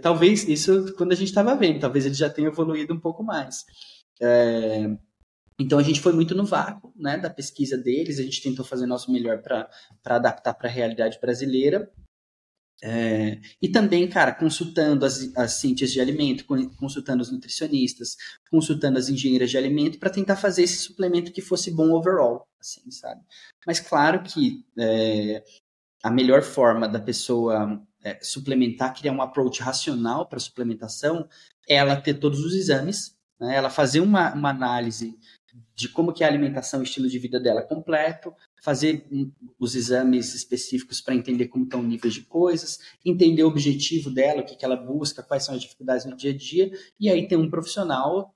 Talvez, 0.00 0.46
isso 0.48 0.94
quando 0.96 1.12
a 1.12 1.14
gente 1.16 1.28
estava 1.28 1.54
vendo, 1.54 1.80
talvez 1.80 2.04
eles 2.04 2.18
já 2.18 2.28
tenham 2.28 2.50
evoluído 2.50 2.92
um 2.94 3.00
pouco 3.00 3.22
mais. 3.22 3.64
É, 4.20 4.96
então 5.58 5.78
a 5.78 5.82
gente 5.82 6.00
foi 6.00 6.12
muito 6.12 6.34
no 6.34 6.44
vácuo 6.44 6.92
né, 6.96 7.16
da 7.16 7.30
pesquisa 7.30 7.76
deles, 7.78 8.18
a 8.18 8.22
gente 8.22 8.42
tentou 8.42 8.64
fazer 8.64 8.86
nosso 8.86 9.12
melhor 9.12 9.40
para 9.40 9.68
adaptar 10.04 10.54
para 10.54 10.68
a 10.68 10.72
realidade 10.72 11.18
brasileira. 11.20 11.90
É, 12.82 13.40
e 13.62 13.68
também, 13.68 14.06
cara, 14.08 14.34
consultando 14.34 15.06
as, 15.06 15.34
as 15.36 15.54
ciências 15.54 15.90
de 15.90 16.00
alimento, 16.00 16.44
consultando 16.76 17.22
os 17.22 17.30
nutricionistas, 17.30 18.16
consultando 18.50 18.98
as 18.98 19.08
engenheiras 19.08 19.50
de 19.50 19.56
alimento 19.56 19.98
para 19.98 20.10
tentar 20.10 20.36
fazer 20.36 20.64
esse 20.64 20.78
suplemento 20.78 21.32
que 21.32 21.40
fosse 21.40 21.70
bom 21.70 21.92
overall, 21.92 22.46
assim, 22.60 22.90
sabe? 22.90 23.22
Mas 23.66 23.80
claro 23.80 24.22
que 24.22 24.64
é, 24.78 25.42
a 26.02 26.10
melhor 26.10 26.42
forma 26.42 26.86
da 26.86 27.00
pessoa 27.00 27.82
é, 28.02 28.18
suplementar, 28.20 28.94
criar 28.94 29.12
um 29.12 29.22
approach 29.22 29.62
racional 29.62 30.28
para 30.28 30.38
suplementação, 30.38 31.26
é 31.66 31.76
ela 31.76 31.96
ter 31.96 32.14
todos 32.14 32.44
os 32.44 32.54
exames, 32.54 33.16
né? 33.40 33.56
ela 33.56 33.70
fazer 33.70 34.00
uma, 34.00 34.34
uma 34.34 34.50
análise 34.50 35.18
de 35.74 35.88
como 35.88 36.12
que 36.12 36.22
é 36.22 36.26
a 36.26 36.30
alimentação 36.30 36.80
e 36.80 36.84
estilo 36.84 37.08
de 37.08 37.18
vida 37.18 37.40
dela 37.40 37.62
completo, 37.62 38.34
fazer 38.64 39.06
os 39.58 39.74
exames 39.74 40.34
específicos 40.34 40.98
para 40.98 41.14
entender 41.14 41.48
como 41.48 41.64
estão 41.64 41.80
os 41.80 41.86
níveis 41.86 42.14
de 42.14 42.22
coisas, 42.22 42.78
entender 43.04 43.42
o 43.44 43.48
objetivo 43.48 44.10
dela, 44.10 44.40
o 44.40 44.44
que, 44.44 44.56
que 44.56 44.64
ela 44.64 44.74
busca, 44.74 45.22
quais 45.22 45.44
são 45.44 45.54
as 45.54 45.60
dificuldades 45.60 46.06
no 46.06 46.16
dia 46.16 46.30
a 46.30 46.34
dia, 46.36 46.72
e 46.98 47.10
aí 47.10 47.28
tem 47.28 47.36
um 47.36 47.50
profissional, 47.50 48.34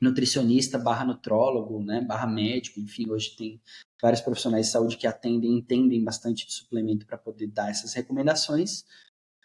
nutricionista, 0.00 0.76
barra 0.76 1.04
nutrólogo, 1.04 1.80
né, 1.84 2.00
barra 2.00 2.26
médico, 2.26 2.80
enfim, 2.80 3.08
hoje 3.08 3.36
tem 3.36 3.60
vários 4.02 4.20
profissionais 4.20 4.66
de 4.66 4.72
saúde 4.72 4.96
que 4.96 5.06
atendem, 5.06 5.52
entendem 5.52 6.02
bastante 6.02 6.48
de 6.48 6.52
suplemento 6.52 7.06
para 7.06 7.16
poder 7.16 7.46
dar 7.46 7.70
essas 7.70 7.94
recomendações, 7.94 8.84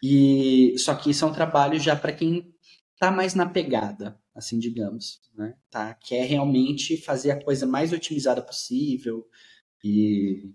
e 0.02 0.74
só 0.76 0.96
que 0.96 1.10
isso 1.10 1.24
é 1.24 1.28
um 1.28 1.32
trabalho 1.32 1.78
já 1.78 1.94
para 1.94 2.12
quem 2.12 2.52
está 2.94 3.12
mais 3.12 3.36
na 3.36 3.48
pegada, 3.48 4.18
assim, 4.34 4.58
digamos, 4.58 5.20
né? 5.36 5.54
Tá? 5.70 5.94
Quer 5.94 6.24
realmente 6.26 6.96
fazer 6.96 7.30
a 7.30 7.40
coisa 7.40 7.64
mais 7.64 7.92
otimizada 7.92 8.42
possível 8.42 9.24
e 9.84 10.52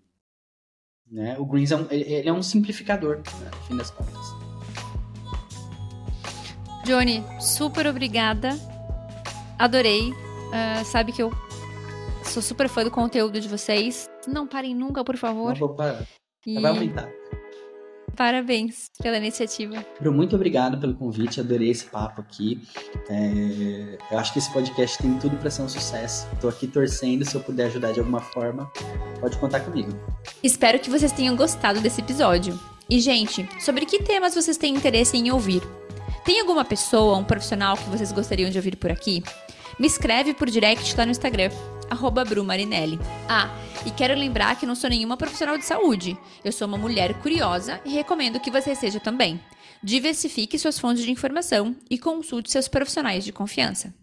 né? 1.12 1.38
O 1.38 1.46
Greens 1.46 1.72
é 1.72 1.76
um, 1.76 1.88
ele 1.92 2.30
é 2.30 2.32
um 2.32 2.42
simplificador, 2.42 3.18
né, 3.18 3.52
no 3.52 3.68
fim 3.68 3.76
das 3.76 3.92
contas. 3.92 4.16
Johnny, 6.86 7.24
super 7.40 7.86
obrigada. 7.86 8.50
Adorei. 9.60 10.12
Uh, 10.12 10.86
sabe 10.86 11.12
que 11.12 11.22
eu 11.22 11.32
sou 12.24 12.42
super 12.42 12.70
fã 12.70 12.84
do 12.84 12.90
conteúdo 12.90 13.40
de 13.40 13.48
vocês. 13.48 14.10
Não 14.26 14.48
parem 14.48 14.74
nunca, 14.74 15.04
por 15.04 15.18
favor. 15.18 15.50
Não 15.50 15.56
vou 15.56 15.76
parar. 15.76 16.08
E... 16.46 16.60
Vai 16.60 16.72
aumentar. 16.72 17.10
Parabéns 18.16 18.92
pela 19.02 19.18
iniciativa. 19.18 19.86
Muito 20.02 20.36
obrigado 20.36 20.78
pelo 20.80 20.94
convite, 20.94 21.40
adorei 21.40 21.70
esse 21.70 21.86
papo 21.86 22.22
aqui. 22.22 22.62
É, 23.10 23.98
eu 24.12 24.18
acho 24.18 24.34
que 24.34 24.40
esse 24.40 24.52
podcast 24.52 24.98
tem 24.98 25.18
tudo 25.18 25.38
para 25.38 25.50
ser 25.50 25.62
um 25.62 25.70
sucesso. 25.70 26.28
Estou 26.34 26.50
aqui 26.50 26.68
torcendo, 26.68 27.26
se 27.26 27.36
eu 27.36 27.42
puder 27.42 27.68
ajudar 27.68 27.92
de 27.94 28.00
alguma 28.00 28.20
forma, 28.20 28.72
pode 29.20 29.38
contar 29.38 29.62
comigo. 29.62 29.92
Espero 30.44 30.80
que 30.80 30.90
vocês 30.90 31.12
tenham 31.12 31.36
gostado 31.36 31.80
desse 31.80 32.02
episódio. 32.02 32.60
E, 32.90 33.00
gente, 33.00 33.48
sobre 33.64 33.86
que 33.86 34.04
temas 34.04 34.36
vocês 34.36 34.58
têm 34.58 34.76
interesse 34.76 35.18
em 35.18 35.32
ouvir? 35.32 35.62
Tem 36.26 36.40
alguma 36.40 36.66
pessoa, 36.66 37.18
um 37.18 37.24
profissional 37.24 37.78
que 37.78 37.90
vocês 37.90 38.12
gostariam 38.12 38.50
de 38.50 38.58
ouvir 38.58 38.76
por 38.76 38.92
aqui? 38.92 39.24
Me 39.80 39.88
escreve 39.88 40.34
por 40.34 40.50
direct 40.50 40.96
lá 40.98 41.06
no 41.06 41.12
Instagram, 41.12 41.50
arroba 41.92 42.24
Brumarinelli. 42.24 42.98
Ah, 43.28 43.54
e 43.86 43.92
quero 43.92 44.16
lembrar 44.16 44.58
que 44.58 44.66
não 44.66 44.76
sou 44.76 44.90
nenhuma 44.90 45.18
profissional 45.18 45.58
de 45.58 45.66
saúde. 45.66 46.18
Eu 46.44 46.52
sou 46.52 46.68
uma 46.68 46.78
mulher 46.78 47.14
curiosa 47.22 47.82
e 47.86 47.90
recomendo 47.90 48.40
que 48.40 48.50
você 48.50 48.74
seja 48.74 49.00
também. 49.00 49.40
Diversifique 49.84 50.58
suas 50.58 50.80
fontes 50.80 51.04
de 51.04 51.12
informação 51.12 51.76
e 51.90 51.98
consulte 51.98 52.52
seus 52.52 52.68
profissionais 52.68 53.26
de 53.26 53.34
confiança. 53.34 53.94